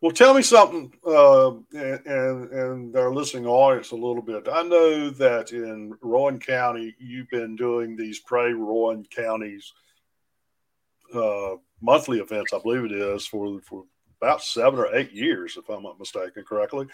Well, 0.00 0.12
tell 0.12 0.34
me 0.34 0.42
something, 0.42 0.92
uh, 1.06 1.52
and, 1.72 2.50
and, 2.52 2.96
our 2.96 3.10
listening 3.10 3.46
audience 3.46 3.92
a 3.92 3.96
little 3.96 4.20
bit. 4.20 4.48
I 4.52 4.62
know 4.62 5.08
that 5.10 5.52
in 5.52 5.94
Rowan 6.02 6.38
County, 6.40 6.94
you've 6.98 7.30
been 7.30 7.56
doing 7.56 7.96
these 7.96 8.18
Pray 8.18 8.52
Rowan 8.52 9.06
Counties 9.06 9.72
uh, 11.14 11.54
monthly 11.80 12.18
events, 12.18 12.52
I 12.52 12.58
believe 12.58 12.84
it 12.84 12.92
is, 12.92 13.26
for 13.26 13.60
for 13.62 13.84
about 14.20 14.42
seven 14.42 14.78
or 14.78 14.94
eight 14.94 15.12
years, 15.12 15.56
if 15.56 15.68
I'm 15.70 15.82
not 15.82 15.98
mistaken 15.98 16.44
correctly. 16.46 16.86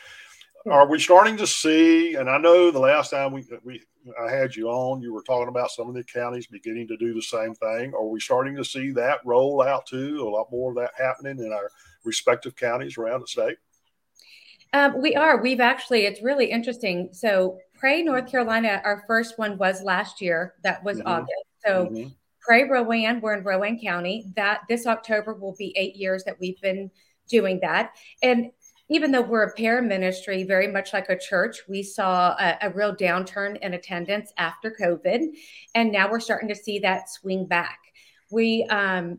Are 0.68 0.87
we 0.87 0.99
starting 0.99 1.37
to 1.38 1.46
see? 1.46 2.14
And 2.14 2.29
I 2.29 2.38
know 2.38 2.70
the 2.70 2.79
last 2.79 3.11
time 3.11 3.33
we 3.33 3.46
we 3.64 3.83
I 4.20 4.31
had 4.31 4.55
you 4.55 4.68
on, 4.68 5.01
you 5.01 5.12
were 5.12 5.23
talking 5.23 5.49
about 5.49 5.70
some 5.70 5.88
of 5.88 5.94
the 5.94 6.05
counties 6.05 6.46
beginning 6.46 6.88
to 6.88 6.96
do 6.96 7.14
the 7.14 7.23
same 7.23 7.55
thing. 7.55 7.94
Are 7.94 8.07
we 8.07 8.20
starting 8.20 8.57
to 8.57 8.64
see 8.64 8.90
that 8.92 9.20
roll 9.25 9.62
out 9.62 9.87
too? 9.87 10.23
A 10.27 10.29
lot 10.29 10.51
more 10.51 10.70
of 10.70 10.77
that 10.77 10.92
happening 10.99 11.38
in 11.44 11.53
our 11.53 11.70
respective 12.05 12.57
counties 12.57 12.99
around 12.99 13.20
the 13.20 13.27
state. 13.27 13.57
Um, 14.73 15.01
we 15.01 15.16
are. 15.16 15.42
We've 15.42 15.61
actually. 15.61 16.07
It's 16.07 16.23
really 16.23 16.46
interesting. 16.46 17.09
So, 17.12 17.59
Pray 17.75 18.03
North 18.03 18.31
Carolina. 18.31 18.81
Our 18.85 19.05
first 19.07 19.38
one 19.38 19.59
was 19.59 19.83
last 19.83 20.20
year. 20.20 20.55
That 20.62 20.85
was 20.85 20.99
mm-hmm. 20.99 21.09
August. 21.09 21.44
So. 21.64 21.87
Mm-hmm. 21.87 22.09
Pray 22.42 22.64
Rowan, 22.64 23.20
we're 23.20 23.35
in 23.35 23.44
Rowan 23.44 23.79
County. 23.79 24.33
That 24.35 24.62
this 24.66 24.87
October 24.87 25.35
will 25.35 25.55
be 25.59 25.77
eight 25.77 25.94
years 25.94 26.25
that 26.25 26.40
we've 26.40 26.59
been 26.62 26.90
doing 27.29 27.61
that. 27.61 27.92
And 28.23 28.51
even 28.90 29.12
though 29.12 29.22
we're 29.22 29.44
a 29.44 29.55
para 29.55 29.81
ministry, 29.81 30.42
very 30.42 30.66
much 30.66 30.92
like 30.92 31.09
a 31.09 31.18
church, 31.18 31.62
we 31.68 31.81
saw 31.83 32.35
a, 32.38 32.59
a, 32.62 32.70
real 32.70 32.94
downturn 32.94 33.57
in 33.61 33.74
attendance 33.74 34.33
after 34.37 34.74
COVID, 34.79 35.29
and 35.76 35.92
now 35.92 36.11
we're 36.11 36.18
starting 36.18 36.48
to 36.48 36.57
see 36.57 36.81
that 36.81 37.09
swing 37.09 37.46
back. 37.46 37.79
We, 38.33 38.64
um, 38.64 39.18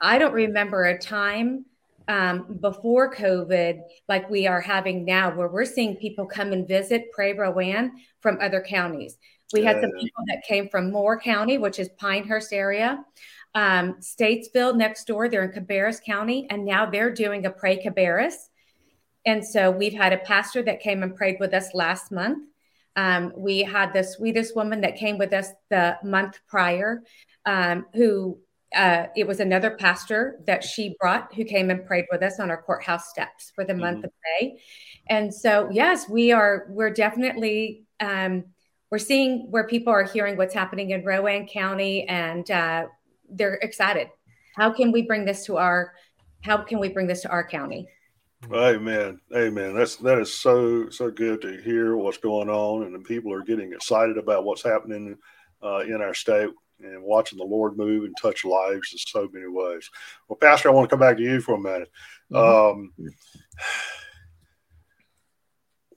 I 0.00 0.16
don't 0.16 0.32
remember 0.32 0.84
a 0.84 0.98
time 0.98 1.66
um, 2.08 2.58
before 2.60 3.14
COVID 3.14 3.80
like 4.08 4.28
we 4.30 4.46
are 4.46 4.62
having 4.62 5.04
now, 5.04 5.30
where 5.36 5.48
we're 5.48 5.66
seeing 5.66 5.94
people 5.96 6.24
come 6.24 6.52
and 6.52 6.66
visit 6.66 7.12
Pray 7.12 7.34
Rowan 7.34 7.92
from 8.20 8.38
other 8.40 8.64
counties. 8.66 9.18
We 9.52 9.62
had 9.62 9.82
some 9.82 9.90
people 10.00 10.24
that 10.28 10.42
came 10.48 10.70
from 10.70 10.90
Moore 10.90 11.20
County, 11.20 11.58
which 11.58 11.78
is 11.78 11.90
Pinehurst 11.98 12.54
area. 12.54 13.04
Um, 13.54 13.96
Statesville 14.00 14.74
next 14.74 15.06
door, 15.06 15.28
they're 15.28 15.44
in 15.44 15.52
Cabarrus 15.52 16.02
County, 16.02 16.46
and 16.48 16.64
now 16.64 16.86
they're 16.86 17.12
doing 17.12 17.44
a 17.44 17.50
Pray 17.50 17.84
Cabarrus 17.84 18.48
and 19.24 19.44
so 19.44 19.70
we've 19.70 19.94
had 19.94 20.12
a 20.12 20.18
pastor 20.18 20.62
that 20.62 20.80
came 20.80 21.02
and 21.02 21.14
prayed 21.14 21.36
with 21.38 21.54
us 21.54 21.74
last 21.74 22.10
month. 22.10 22.48
Um, 22.96 23.32
we 23.36 23.62
had 23.62 23.92
the 23.92 24.02
sweetest 24.02 24.54
woman 24.54 24.80
that 24.82 24.96
came 24.96 25.16
with 25.16 25.32
us 25.32 25.48
the 25.70 25.96
month 26.04 26.38
prior, 26.48 27.02
um, 27.46 27.86
who 27.94 28.38
uh, 28.74 29.06
it 29.16 29.26
was 29.26 29.40
another 29.40 29.72
pastor 29.72 30.40
that 30.46 30.64
she 30.64 30.96
brought 31.00 31.34
who 31.34 31.44
came 31.44 31.70
and 31.70 31.86
prayed 31.86 32.06
with 32.10 32.22
us 32.22 32.40
on 32.40 32.50
our 32.50 32.62
courthouse 32.62 33.08
steps 33.10 33.52
for 33.54 33.64
the 33.64 33.74
month 33.74 33.98
mm-hmm. 33.98 34.06
of 34.06 34.12
May. 34.40 34.58
And 35.08 35.32
so, 35.32 35.68
yes, 35.70 36.08
we 36.08 36.32
are. 36.32 36.66
We're 36.70 36.92
definitely 36.92 37.84
um, 38.00 38.44
we're 38.90 38.98
seeing 38.98 39.50
where 39.50 39.66
people 39.66 39.92
are 39.92 40.04
hearing 40.04 40.36
what's 40.36 40.54
happening 40.54 40.90
in 40.90 41.04
Rowan 41.04 41.46
County, 41.46 42.06
and 42.08 42.50
uh, 42.50 42.86
they're 43.30 43.54
excited. 43.54 44.08
How 44.56 44.70
can 44.70 44.92
we 44.92 45.02
bring 45.02 45.24
this 45.24 45.46
to 45.46 45.56
our? 45.56 45.92
How 46.42 46.58
can 46.58 46.78
we 46.78 46.88
bring 46.88 47.06
this 47.06 47.22
to 47.22 47.30
our 47.30 47.46
county? 47.46 47.88
Amen. 48.50 49.20
Amen. 49.34 49.74
That's 49.74 49.96
that 49.96 50.18
is 50.18 50.34
so 50.34 50.88
so 50.90 51.10
good 51.10 51.40
to 51.42 51.60
hear 51.62 51.96
what's 51.96 52.18
going 52.18 52.48
on, 52.48 52.84
and 52.84 52.94
the 52.94 52.98
people 52.98 53.32
are 53.32 53.42
getting 53.42 53.72
excited 53.72 54.18
about 54.18 54.44
what's 54.44 54.62
happening 54.62 55.16
uh, 55.62 55.80
in 55.80 56.00
our 56.02 56.14
state 56.14 56.50
and 56.80 57.02
watching 57.02 57.38
the 57.38 57.44
Lord 57.44 57.76
move 57.76 58.04
and 58.04 58.16
touch 58.20 58.44
lives 58.44 58.92
in 58.92 58.98
so 58.98 59.28
many 59.32 59.46
ways. 59.46 59.88
Well, 60.28 60.36
Pastor, 60.36 60.68
I 60.68 60.72
want 60.72 60.88
to 60.88 60.96
come 60.96 61.00
back 61.00 61.16
to 61.18 61.22
you 61.22 61.40
for 61.40 61.54
a 61.54 61.60
minute. 61.60 61.90
Mm-hmm. 62.32 62.80
Um, 62.80 62.92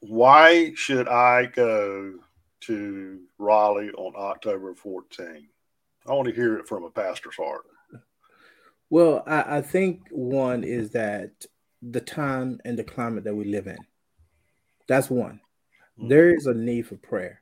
why 0.01 0.73
should 0.75 1.07
I 1.07 1.47
go 1.47 2.13
to 2.61 3.19
Raleigh 3.39 3.91
on 3.91 4.13
October 4.15 4.75
14? 4.75 5.47
I 6.07 6.13
want 6.13 6.27
to 6.27 6.35
hear 6.35 6.57
it 6.57 6.67
from 6.67 6.83
a 6.83 6.91
pastor's 6.91 7.35
heart. 7.35 7.63
Well, 8.91 9.23
I, 9.25 9.57
I 9.57 9.61
think 9.61 10.01
one 10.11 10.63
is 10.63 10.91
that 10.91 11.31
the 11.91 12.01
time 12.01 12.59
and 12.65 12.77
the 12.77 12.83
climate 12.83 13.23
that 13.25 13.35
we 13.35 13.45
live 13.45 13.67
in. 13.67 13.77
That's 14.87 15.09
one. 15.09 15.39
Mm-hmm. 15.99 16.09
There 16.09 16.35
is 16.35 16.45
a 16.47 16.53
need 16.53 16.87
for 16.87 16.95
prayer. 16.95 17.41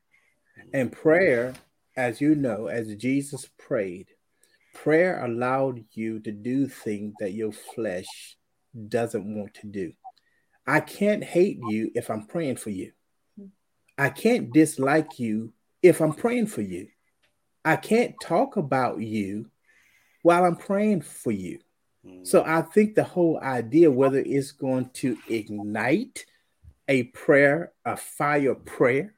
And 0.74 0.92
prayer, 0.92 1.54
as 1.96 2.22
you 2.22 2.36
know, 2.36 2.68
as 2.68 2.96
Jesus 2.96 3.50
prayed, 3.58 4.08
prayer 4.74 5.24
allowed 5.24 5.84
you 5.94 6.20
to 6.20 6.32
do 6.32 6.68
things 6.68 7.14
that 7.20 7.34
your 7.34 7.52
flesh 7.52 8.38
doesn't 8.88 9.26
want 9.36 9.54
to 9.56 9.68
do. 9.68 9.94
I 10.66 10.80
can't 10.80 11.24
hate 11.24 11.60
you 11.68 11.92
if 11.94 12.10
I'm 12.10 12.26
praying 12.26 12.58
for 12.58 12.70
you. 12.70 12.92
I 13.98 14.10
can't 14.10 14.52
dislike 14.52 15.20
you 15.20 15.54
if 15.82 16.02
I'm 16.02 16.14
praying 16.14 16.48
for 16.48 16.62
you. 16.62 16.88
I 17.64 17.76
can't 17.76 18.16
talk 18.22 18.58
about 18.58 19.00
you 19.00 19.50
while 20.24 20.46
I'm 20.46 20.56
praying 20.56 21.02
for 21.02 21.32
you. 21.32 21.60
So 22.24 22.44
I 22.46 22.62
think 22.62 22.96
the 22.96 23.04
whole 23.04 23.40
idea, 23.40 23.90
whether 23.90 24.20
it's 24.20 24.52
going 24.52 24.90
to 24.96 25.18
ignite 25.30 26.26
a 26.88 27.04
prayer, 27.04 27.72
a 27.86 27.96
fire 27.96 28.56
prayer, 28.56 29.14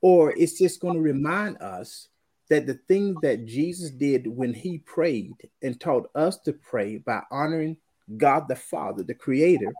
or 0.00 0.32
it's 0.36 0.58
just 0.58 0.80
going 0.80 0.94
to 0.94 1.00
remind 1.00 1.60
us 1.60 2.08
that 2.48 2.66
the 2.66 2.78
things 2.88 3.20
that 3.22 3.46
Jesus 3.46 3.90
did 3.90 4.26
when 4.26 4.54
he 4.54 4.78
prayed 4.78 5.34
and 5.62 5.78
taught 5.78 6.10
us 6.14 6.38
to 6.40 6.52
pray 6.52 6.96
by 6.96 7.22
honoring 7.30 7.76
God 8.16 8.48
the 8.48 8.56
Father, 8.56 9.02
the 9.02 9.14
Creator, 9.14 9.74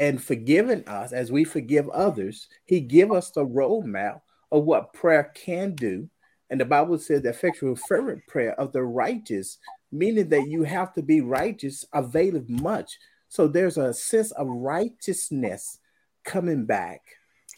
and 0.00 0.22
forgiving 0.22 0.86
us 0.88 1.12
as 1.12 1.30
we 1.30 1.44
forgive 1.44 1.88
others, 1.90 2.48
he 2.64 2.80
give 2.80 3.12
us 3.12 3.30
the 3.30 3.46
roadmap 3.46 4.20
of 4.50 4.64
what 4.64 4.92
prayer 4.92 5.32
can 5.34 5.74
do. 5.76 6.08
And 6.50 6.60
the 6.60 6.64
Bible 6.64 6.98
says 6.98 7.22
the 7.22 7.30
effectual 7.30 7.76
fervent 7.76 8.26
prayer 8.26 8.58
of 8.58 8.72
the 8.72 8.82
righteous 8.82 9.58
meaning 9.94 10.28
that 10.30 10.48
you 10.48 10.64
have 10.64 10.92
to 10.94 11.02
be 11.02 11.20
righteous, 11.20 11.84
availeth 11.92 12.48
much. 12.48 12.98
So 13.28 13.46
there's 13.48 13.78
a 13.78 13.94
sense 13.94 14.32
of 14.32 14.48
righteousness 14.48 15.78
coming 16.24 16.66
back 16.66 17.00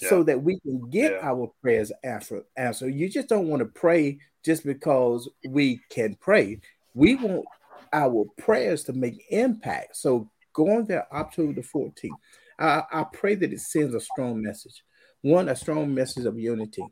yeah. 0.00 0.08
so 0.08 0.22
that 0.22 0.42
we 0.42 0.60
can 0.60 0.88
get 0.90 1.12
yeah. 1.12 1.18
our 1.22 1.50
prayers 1.62 1.90
answered. 2.04 2.44
Answer. 2.56 2.88
You 2.88 3.08
just 3.08 3.28
don't 3.28 3.48
want 3.48 3.60
to 3.60 3.66
pray 3.66 4.18
just 4.44 4.64
because 4.64 5.28
we 5.48 5.80
can 5.90 6.16
pray. 6.20 6.60
We 6.94 7.16
want 7.16 7.46
our 7.92 8.26
prayers 8.38 8.84
to 8.84 8.92
make 8.92 9.24
impact. 9.30 9.96
So 9.96 10.30
going 10.52 10.84
there 10.84 11.06
October 11.14 11.54
the 11.54 11.62
14th, 11.62 12.10
I, 12.58 12.82
I 12.92 13.04
pray 13.12 13.34
that 13.34 13.52
it 13.52 13.60
sends 13.60 13.94
a 13.94 14.00
strong 14.00 14.42
message. 14.42 14.82
One, 15.22 15.48
a 15.48 15.56
strong 15.56 15.92
message 15.94 16.26
of 16.26 16.38
unity. 16.38 16.84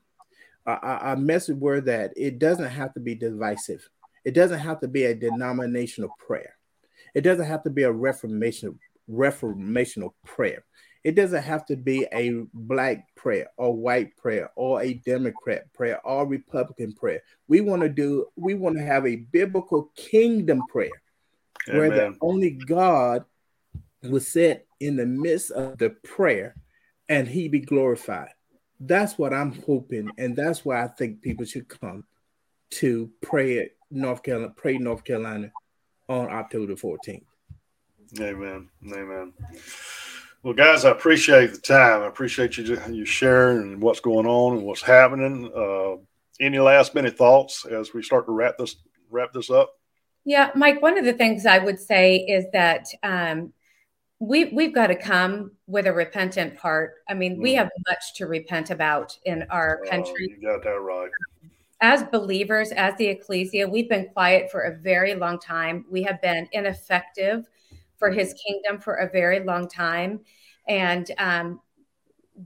A, 0.66 1.12
a 1.12 1.16
message 1.16 1.58
where 1.58 1.82
that 1.82 2.12
it 2.16 2.38
doesn't 2.38 2.70
have 2.70 2.94
to 2.94 3.00
be 3.00 3.14
divisive. 3.14 3.86
It 4.24 4.34
doesn't 4.34 4.60
have 4.60 4.80
to 4.80 4.88
be 4.88 5.04
a 5.04 5.14
denominational 5.14 6.10
prayer. 6.18 6.56
It 7.14 7.22
doesn't 7.22 7.46
have 7.46 7.62
to 7.64 7.70
be 7.70 7.82
a 7.82 7.92
reformation 7.92 8.78
reformational 9.10 10.14
prayer. 10.24 10.64
It 11.04 11.14
doesn't 11.14 11.42
have 11.42 11.66
to 11.66 11.76
be 11.76 12.06
a 12.12 12.44
black 12.54 13.14
prayer 13.14 13.48
or 13.58 13.76
white 13.76 14.16
prayer 14.16 14.50
or 14.56 14.80
a 14.80 14.94
Democrat 14.94 15.70
prayer 15.74 16.00
or 16.06 16.26
Republican 16.26 16.94
prayer. 16.94 17.20
We 17.46 17.60
want 17.60 17.82
to 17.82 17.90
do, 17.90 18.26
we 18.36 18.54
want 18.54 18.78
to 18.78 18.82
have 18.82 19.06
a 19.06 19.16
biblical 19.16 19.90
kingdom 19.96 20.62
prayer 20.66 21.02
Amen. 21.68 21.78
where 21.78 21.90
the 21.90 22.16
only 22.22 22.52
God 22.52 23.24
was 24.02 24.28
set 24.28 24.66
in 24.80 24.96
the 24.96 25.06
midst 25.06 25.50
of 25.50 25.76
the 25.76 25.90
prayer 25.90 26.56
and 27.08 27.28
he 27.28 27.48
be 27.48 27.60
glorified. 27.60 28.30
That's 28.80 29.18
what 29.18 29.32
I'm 29.32 29.52
hoping, 29.62 30.10
and 30.18 30.34
that's 30.34 30.64
why 30.64 30.82
I 30.82 30.88
think 30.88 31.22
people 31.22 31.44
should 31.44 31.68
come 31.68 32.04
to 32.72 33.10
pray 33.22 33.70
North 33.94 34.22
Carolina, 34.22 34.52
pray 34.56 34.78
North 34.78 35.04
Carolina 35.04 35.50
on 36.08 36.28
October 36.30 36.74
14th. 36.74 37.22
Amen. 38.20 38.68
Amen. 38.86 39.32
Well, 40.42 40.54
guys, 40.54 40.84
I 40.84 40.90
appreciate 40.90 41.52
the 41.52 41.58
time. 41.58 42.02
I 42.02 42.06
appreciate 42.06 42.58
you 42.58 42.78
you 42.90 43.06
sharing 43.06 43.62
and 43.62 43.82
what's 43.82 44.00
going 44.00 44.26
on 44.26 44.58
and 44.58 44.66
what's 44.66 44.82
happening. 44.82 45.50
Uh, 45.56 45.96
any 46.38 46.58
last 46.58 46.94
minute 46.94 47.16
thoughts 47.16 47.64
as 47.64 47.94
we 47.94 48.02
start 48.02 48.26
to 48.26 48.32
wrap 48.32 48.58
this 48.58 48.76
wrap 49.10 49.32
this 49.32 49.50
up? 49.50 49.72
Yeah, 50.24 50.50
Mike. 50.54 50.82
One 50.82 50.98
of 50.98 51.04
the 51.04 51.14
things 51.14 51.46
I 51.46 51.58
would 51.58 51.80
say 51.80 52.16
is 52.16 52.44
that 52.52 52.86
um, 53.02 53.54
we 54.18 54.46
we've 54.46 54.74
got 54.74 54.88
to 54.88 54.96
come 54.96 55.52
with 55.66 55.86
a 55.86 55.92
repentant 55.92 56.58
heart. 56.58 56.96
I 57.08 57.14
mean, 57.14 57.38
mm. 57.38 57.42
we 57.42 57.54
have 57.54 57.70
much 57.88 58.14
to 58.16 58.26
repent 58.26 58.70
about 58.70 59.16
in 59.24 59.44
our 59.50 59.82
country. 59.88 60.36
you 60.38 60.46
got 60.46 60.62
that 60.62 60.78
right. 60.78 61.10
As 61.84 62.02
believers, 62.02 62.72
as 62.72 62.96
the 62.96 63.08
ecclesia, 63.08 63.68
we've 63.68 63.90
been 63.90 64.08
quiet 64.08 64.50
for 64.50 64.62
a 64.62 64.74
very 64.78 65.14
long 65.14 65.38
time. 65.38 65.84
We 65.90 66.02
have 66.04 66.18
been 66.22 66.48
ineffective 66.52 67.46
for 67.98 68.10
his 68.10 68.32
kingdom 68.32 68.80
for 68.80 68.94
a 68.94 69.10
very 69.10 69.40
long 69.40 69.68
time. 69.68 70.20
And 70.66 71.10
um, 71.18 71.60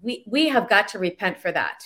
we, 0.03 0.25
we 0.27 0.49
have 0.49 0.69
got 0.69 0.89
to 0.89 0.99
repent 0.99 1.39
for 1.39 1.53
that. 1.53 1.85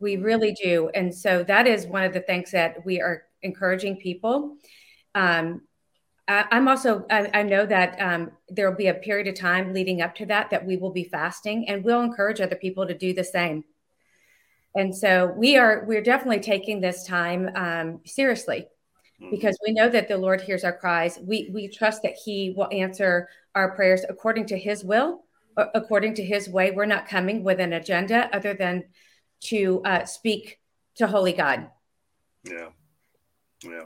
We 0.00 0.16
really 0.16 0.54
do. 0.54 0.88
And 0.94 1.14
so 1.14 1.44
that 1.44 1.66
is 1.66 1.84
one 1.84 2.04
of 2.04 2.14
the 2.14 2.22
things 2.22 2.50
that 2.52 2.82
we 2.86 3.02
are 3.02 3.24
encouraging 3.42 3.98
people. 3.98 4.56
Um, 5.14 5.60
I, 6.26 6.46
am 6.52 6.68
also, 6.68 7.04
I, 7.10 7.28
I, 7.34 7.42
know 7.42 7.66
that 7.66 8.00
um, 8.00 8.30
there 8.48 8.70
will 8.70 8.78
be 8.78 8.86
a 8.86 8.94
period 8.94 9.28
of 9.28 9.34
time 9.34 9.74
leading 9.74 10.00
up 10.00 10.14
to 10.14 10.26
that 10.26 10.48
that 10.48 10.64
we 10.64 10.78
will 10.78 10.90
be 10.90 11.04
fasting 11.04 11.68
and 11.68 11.84
we'll 11.84 12.00
encourage 12.00 12.40
other 12.40 12.56
people 12.56 12.86
to 12.86 12.96
do 12.96 13.12
the 13.12 13.24
same. 13.24 13.62
And 14.76 14.94
so 14.94 15.32
we 15.36 15.56
are, 15.56 15.84
we're 15.86 16.02
definitely 16.02 16.40
taking 16.40 16.80
this 16.80 17.06
time 17.06 17.50
um, 17.54 18.00
seriously 18.04 18.66
Mm-hmm. 19.20 19.30
because 19.30 19.56
we 19.64 19.72
know 19.72 19.88
that 19.88 20.08
the 20.08 20.16
Lord 20.16 20.40
hears 20.40 20.64
our 20.64 20.76
cries. 20.76 21.20
We 21.22 21.48
we 21.52 21.68
trust 21.68 22.02
that 22.02 22.14
He 22.14 22.52
will 22.56 22.68
answer 22.72 23.28
our 23.54 23.70
prayers 23.76 24.04
according 24.08 24.46
to 24.46 24.58
His 24.58 24.82
will, 24.82 25.22
according 25.56 26.14
to 26.16 26.24
His 26.24 26.48
way. 26.48 26.72
We're 26.72 26.86
not 26.86 27.06
coming 27.06 27.44
with 27.44 27.60
an 27.60 27.74
agenda 27.74 28.28
other 28.34 28.54
than 28.54 28.84
to 29.44 29.82
uh, 29.84 30.04
speak 30.04 30.58
to 30.96 31.06
Holy 31.06 31.32
God. 31.32 31.70
Yeah, 32.44 32.70
yeah. 33.62 33.84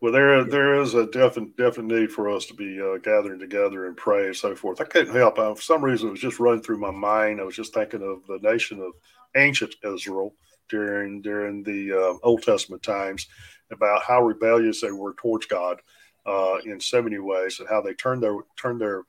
Well, 0.00 0.12
there 0.12 0.42
there 0.42 0.80
is 0.80 0.94
a 0.94 1.06
definite 1.06 1.56
definite 1.56 2.00
need 2.00 2.10
for 2.10 2.28
us 2.28 2.46
to 2.46 2.54
be 2.54 2.80
uh, 2.80 2.98
gathering 2.98 3.38
together 3.38 3.86
and 3.86 3.96
pray 3.96 4.26
and 4.26 4.36
so 4.36 4.56
forth. 4.56 4.80
I 4.80 4.84
couldn't 4.84 5.14
help. 5.14 5.38
Uh, 5.38 5.54
for 5.54 5.62
some 5.62 5.84
reason, 5.84 6.08
it 6.08 6.12
was 6.12 6.20
just 6.20 6.40
running 6.40 6.62
through 6.62 6.78
my 6.78 6.90
mind. 6.90 7.40
I 7.40 7.44
was 7.44 7.54
just 7.54 7.72
thinking 7.72 8.02
of 8.02 8.26
the 8.26 8.40
nation 8.42 8.80
of 8.80 8.94
ancient 9.36 9.74
Israel 9.84 10.34
during 10.68 11.22
during 11.22 11.62
the 11.62 11.92
uh, 11.92 12.18
Old 12.22 12.42
Testament 12.42 12.82
times, 12.82 13.26
about 13.70 14.02
how 14.02 14.22
rebellious 14.22 14.80
they 14.80 14.92
were 14.92 15.14
towards 15.14 15.46
God 15.46 15.80
uh, 16.26 16.56
in 16.64 16.80
so 16.80 17.02
many 17.02 17.18
ways, 17.18 17.58
and 17.60 17.68
how 17.68 17.80
they 17.80 17.94
turned 17.94 18.22
their 18.22 18.36
turned 18.60 18.80
their 18.80 19.04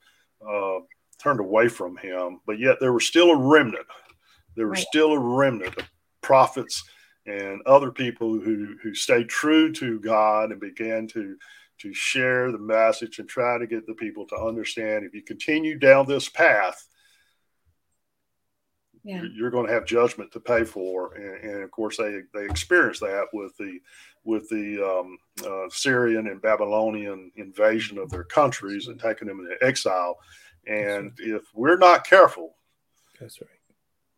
uh, 0.46 0.78
turned 1.18 1.40
away 1.40 1.68
from 1.68 1.96
Him. 1.96 2.40
But 2.46 2.58
yet 2.58 2.78
there 2.80 2.92
was 2.92 3.06
still 3.06 3.30
a 3.30 3.36
remnant. 3.36 3.86
There 4.56 4.68
was 4.68 4.78
right. 4.78 4.86
still 4.88 5.12
a 5.12 5.18
remnant 5.18 5.76
of 5.78 5.86
prophets 6.20 6.84
and 7.26 7.62
other 7.66 7.90
people 7.90 8.38
who 8.38 8.76
who 8.82 8.94
stayed 8.94 9.28
true 9.28 9.72
to 9.72 10.00
God 10.00 10.50
and 10.50 10.60
began 10.60 11.06
to 11.08 11.36
to 11.78 11.92
share 11.92 12.52
the 12.52 12.58
message 12.58 13.18
and 13.18 13.28
try 13.28 13.58
to 13.58 13.66
get 13.66 13.86
the 13.86 13.94
people 13.94 14.26
to 14.26 14.36
understand. 14.36 15.04
If 15.04 15.14
you 15.14 15.22
continue 15.22 15.78
down 15.78 16.06
this 16.06 16.28
path, 16.28 16.86
yeah. 19.04 19.22
you're 19.34 19.50
going 19.50 19.66
to 19.66 19.72
have 19.72 19.84
judgment 19.84 20.32
to 20.32 20.40
pay 20.40 20.64
for. 20.64 21.14
And, 21.14 21.50
and, 21.50 21.62
of 21.62 21.70
course, 21.70 21.96
they 21.96 22.22
they 22.32 22.44
experienced 22.44 23.00
that 23.00 23.26
with 23.32 23.56
the 23.56 23.80
with 24.24 24.48
the 24.48 24.82
um, 24.82 25.18
uh, 25.44 25.68
Syrian 25.70 26.28
and 26.28 26.40
Babylonian 26.40 27.32
invasion 27.36 27.98
of 27.98 28.10
their 28.10 28.24
countries 28.24 28.86
and 28.86 29.00
taking 29.00 29.28
them 29.28 29.40
into 29.40 29.56
exile. 29.64 30.18
And 30.66 31.12
right. 31.18 31.36
if 31.36 31.42
we're 31.54 31.78
not 31.78 32.06
careful, 32.06 32.54
that's 33.20 33.40
right. 33.40 33.50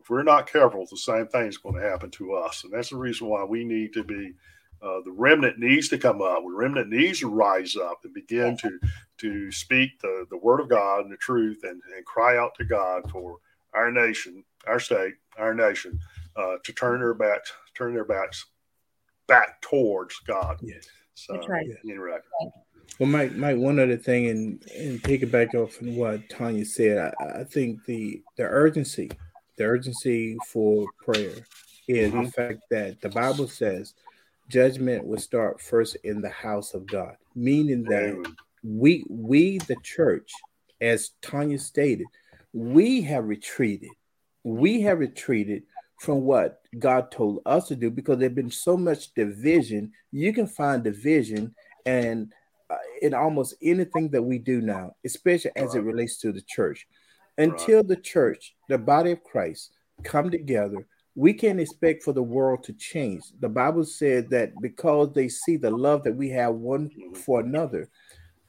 If 0.00 0.10
we're 0.10 0.22
not 0.22 0.50
careful, 0.50 0.86
the 0.90 0.98
same 0.98 1.26
thing 1.28 1.46
is 1.46 1.56
going 1.56 1.76
to 1.76 1.88
happen 1.88 2.10
to 2.12 2.34
us, 2.34 2.64
and 2.64 2.72
that's 2.72 2.90
the 2.90 2.96
reason 2.96 3.28
why 3.28 3.44
we 3.44 3.64
need 3.64 3.92
to 3.94 4.04
be. 4.04 4.34
Uh, 4.82 5.00
the 5.02 5.12
remnant 5.12 5.58
needs 5.58 5.88
to 5.88 5.96
come 5.96 6.20
up. 6.20 6.42
The 6.42 6.52
remnant 6.52 6.90
needs 6.90 7.20
to 7.20 7.30
rise 7.30 7.74
up 7.74 8.00
and 8.04 8.12
begin 8.12 8.54
to 8.58 8.78
to 9.16 9.50
speak 9.50 9.98
the, 10.00 10.26
the 10.28 10.36
word 10.36 10.60
of 10.60 10.68
God 10.68 11.04
and 11.04 11.12
the 11.12 11.16
truth 11.16 11.60
and, 11.62 11.80
and 11.96 12.04
cry 12.04 12.36
out 12.36 12.54
to 12.56 12.64
God 12.64 13.10
for 13.10 13.38
our 13.72 13.90
nation, 13.90 14.44
our 14.66 14.81
state, 14.81 15.14
our 15.38 15.55
nation, 15.55 15.98
uh, 16.37 16.57
to 16.64 16.72
turn 16.72 17.00
their 17.00 17.14
backs, 17.14 17.53
turn 17.77 17.94
their 17.94 18.05
backs 18.05 18.46
back 19.27 19.61
towards 19.61 20.18
God. 20.27 20.59
Yes. 20.62 20.87
So, 21.14 21.35
That's 21.35 21.48
right. 21.48 21.66
Well, 22.98 23.09
Mike, 23.09 23.35
Mike, 23.35 23.57
one 23.57 23.79
other 23.79 23.96
thing, 23.96 24.29
and 24.29 24.62
and 24.77 25.03
take 25.03 25.22
it 25.22 25.33
back 25.33 25.55
off 25.55 25.81
of 25.81 25.88
what 25.88 26.29
Tonya 26.29 26.66
said, 26.66 27.12
I, 27.18 27.40
I, 27.40 27.44
think 27.44 27.85
the 27.87 28.22
the 28.37 28.44
urgency, 28.44 29.11
the 29.57 29.64
urgency 29.64 30.37
for 30.48 30.87
prayer 30.98 31.35
is 31.88 32.12
mm-hmm. 32.12 32.24
the 32.24 32.31
fact 32.31 32.61
that 32.70 33.00
the 33.00 33.09
Bible 33.09 33.48
says 33.48 33.94
judgment 34.48 35.05
will 35.07 35.18
start 35.18 35.61
first 35.61 35.96
in 36.05 36.20
the 36.20 36.31
house 36.31 36.74
of 36.74 36.87
God, 36.87 37.16
meaning 37.35 37.83
that 37.85 38.33
we 38.62 39.05
we 39.09 39.59
the 39.59 39.77
church, 39.83 40.31
as 40.81 41.12
Tonya 41.22 41.61
stated, 41.61 42.07
we 42.53 43.03
have 43.03 43.24
retreated. 43.24 43.90
We 44.44 44.83
have 44.83 45.00
retreated 45.00 45.64
from 46.00 46.22
what 46.22 46.61
God 46.78 47.11
told 47.11 47.40
us 47.46 47.68
to 47.68 47.76
do 47.76 47.90
because 47.90 48.18
there's 48.18 48.33
been 48.33 48.50
so 48.50 48.76
much 48.76 49.14
division. 49.14 49.92
You 50.12 50.33
can 50.33 50.46
find 50.46 50.85
division 50.85 51.54
and 51.87 52.33
uh, 52.70 52.76
in 53.02 53.14
almost 53.14 53.54
anything 53.62 54.09
that 54.11 54.22
we 54.22 54.38
do 54.38 54.61
now, 54.61 54.94
especially 55.04 55.52
as 55.57 55.74
it 55.74 55.80
relates 55.80 56.18
to 56.18 56.33
the 56.33 56.42
church. 56.42 56.87
Until 57.37 57.83
the 57.83 57.96
church, 57.96 58.54
the 58.68 58.78
body 58.78 59.11
of 59.11 59.24
Christ, 59.24 59.72
come 60.02 60.30
together, 60.30 60.87
we 61.14 61.33
can't 61.33 61.61
expect 61.61 62.02
for 62.02 62.12
the 62.12 62.22
world 62.22 62.64
to 62.64 62.72
change. 62.72 63.22
The 63.40 63.48
Bible 63.48 63.85
said 63.85 64.30
that 64.30 64.52
because 64.61 65.12
they 65.12 65.28
see 65.28 65.57
the 65.57 65.70
love 65.70 66.04
that 66.04 66.16
we 66.16 66.30
have 66.30 66.54
one 66.54 66.88
mm-hmm. 66.88 67.14
for 67.14 67.40
another, 67.40 67.88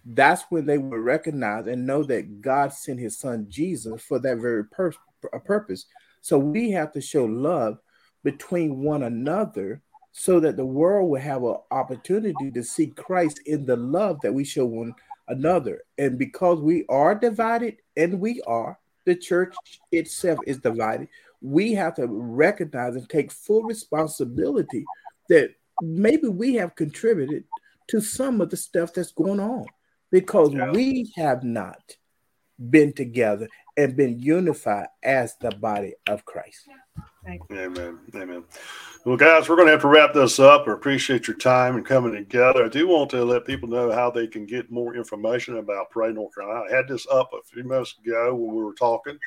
that's 0.05 0.43
when 0.49 0.65
they 0.65 0.77
will 0.77 0.99
recognize 0.99 1.67
and 1.67 1.85
know 1.85 2.03
that 2.03 2.41
God 2.41 2.73
sent 2.73 2.99
his 2.99 3.17
son 3.17 3.47
Jesus 3.49 4.01
for 4.01 4.19
that 4.19 4.37
very 4.37 4.65
pur- 4.65 4.93
purpose. 5.27 5.85
So 6.21 6.37
we 6.37 6.71
have 6.71 6.91
to 6.93 7.01
show 7.01 7.25
love 7.25 7.79
between 8.23 8.79
one 8.81 9.03
another 9.03 9.81
so 10.11 10.39
that 10.39 10.57
the 10.57 10.65
world 10.65 11.09
will 11.09 11.19
have 11.19 11.43
an 11.43 11.57
opportunity 11.71 12.49
to 12.51 12.63
see 12.63 12.87
Christ 12.87 13.41
in 13.45 13.65
the 13.65 13.75
love 13.75 14.19
that 14.21 14.33
we 14.33 14.43
show 14.43 14.65
one 14.65 14.93
another. 15.27 15.83
And 15.97 16.17
because 16.17 16.61
we 16.61 16.85
are 16.87 17.15
divided, 17.15 17.77
and 17.97 18.19
we 18.19 18.41
are, 18.47 18.79
the 19.05 19.15
church 19.15 19.53
itself 19.91 20.39
is 20.47 20.57
divided, 20.57 21.09
we 21.41 21.73
have 21.73 21.95
to 21.95 22.07
recognize 22.07 22.95
and 22.95 23.09
take 23.09 23.31
full 23.31 23.63
responsibility 23.63 24.85
that 25.29 25.53
maybe 25.81 26.27
we 26.27 26.55
have 26.55 26.75
contributed 26.75 27.43
to 27.87 28.01
some 28.01 28.41
of 28.41 28.49
the 28.49 28.57
stuff 28.57 28.93
that's 28.93 29.11
going 29.11 29.39
on 29.39 29.65
because 30.11 30.53
yeah. 30.53 30.71
we 30.71 31.11
have 31.15 31.43
not 31.43 31.97
been 32.69 32.93
together 32.93 33.47
and 33.77 33.95
been 33.95 34.19
unified 34.19 34.87
as 35.03 35.35
the 35.41 35.51
body 35.51 35.93
of 36.07 36.25
Christ. 36.25 36.67
Amen. 37.51 37.99
Amen. 38.15 38.43
Well, 39.03 39.17
guys, 39.17 39.49
we're 39.49 39.55
going 39.55 39.67
to 39.67 39.73
have 39.73 39.81
to 39.81 39.87
wrap 39.87 40.13
this 40.13 40.39
up. 40.39 40.67
I 40.67 40.73
appreciate 40.73 41.27
your 41.27 41.37
time 41.37 41.75
and 41.75 41.85
coming 41.85 42.13
together. 42.13 42.65
I 42.65 42.69
do 42.69 42.87
want 42.87 43.09
to 43.11 43.25
let 43.25 43.45
people 43.45 43.67
know 43.67 43.91
how 43.91 44.11
they 44.11 44.27
can 44.27 44.45
get 44.45 44.71
more 44.71 44.95
information 44.95 45.57
about 45.57 45.89
Pray 45.89 46.11
North 46.13 46.35
Carolina. 46.35 46.65
I 46.71 46.75
had 46.75 46.87
this 46.87 47.07
up 47.11 47.31
a 47.33 47.41
few 47.43 47.63
minutes 47.63 47.95
ago 48.03 48.35
when 48.35 48.55
we 48.55 48.63
were 48.63 48.73
talking. 48.73 49.17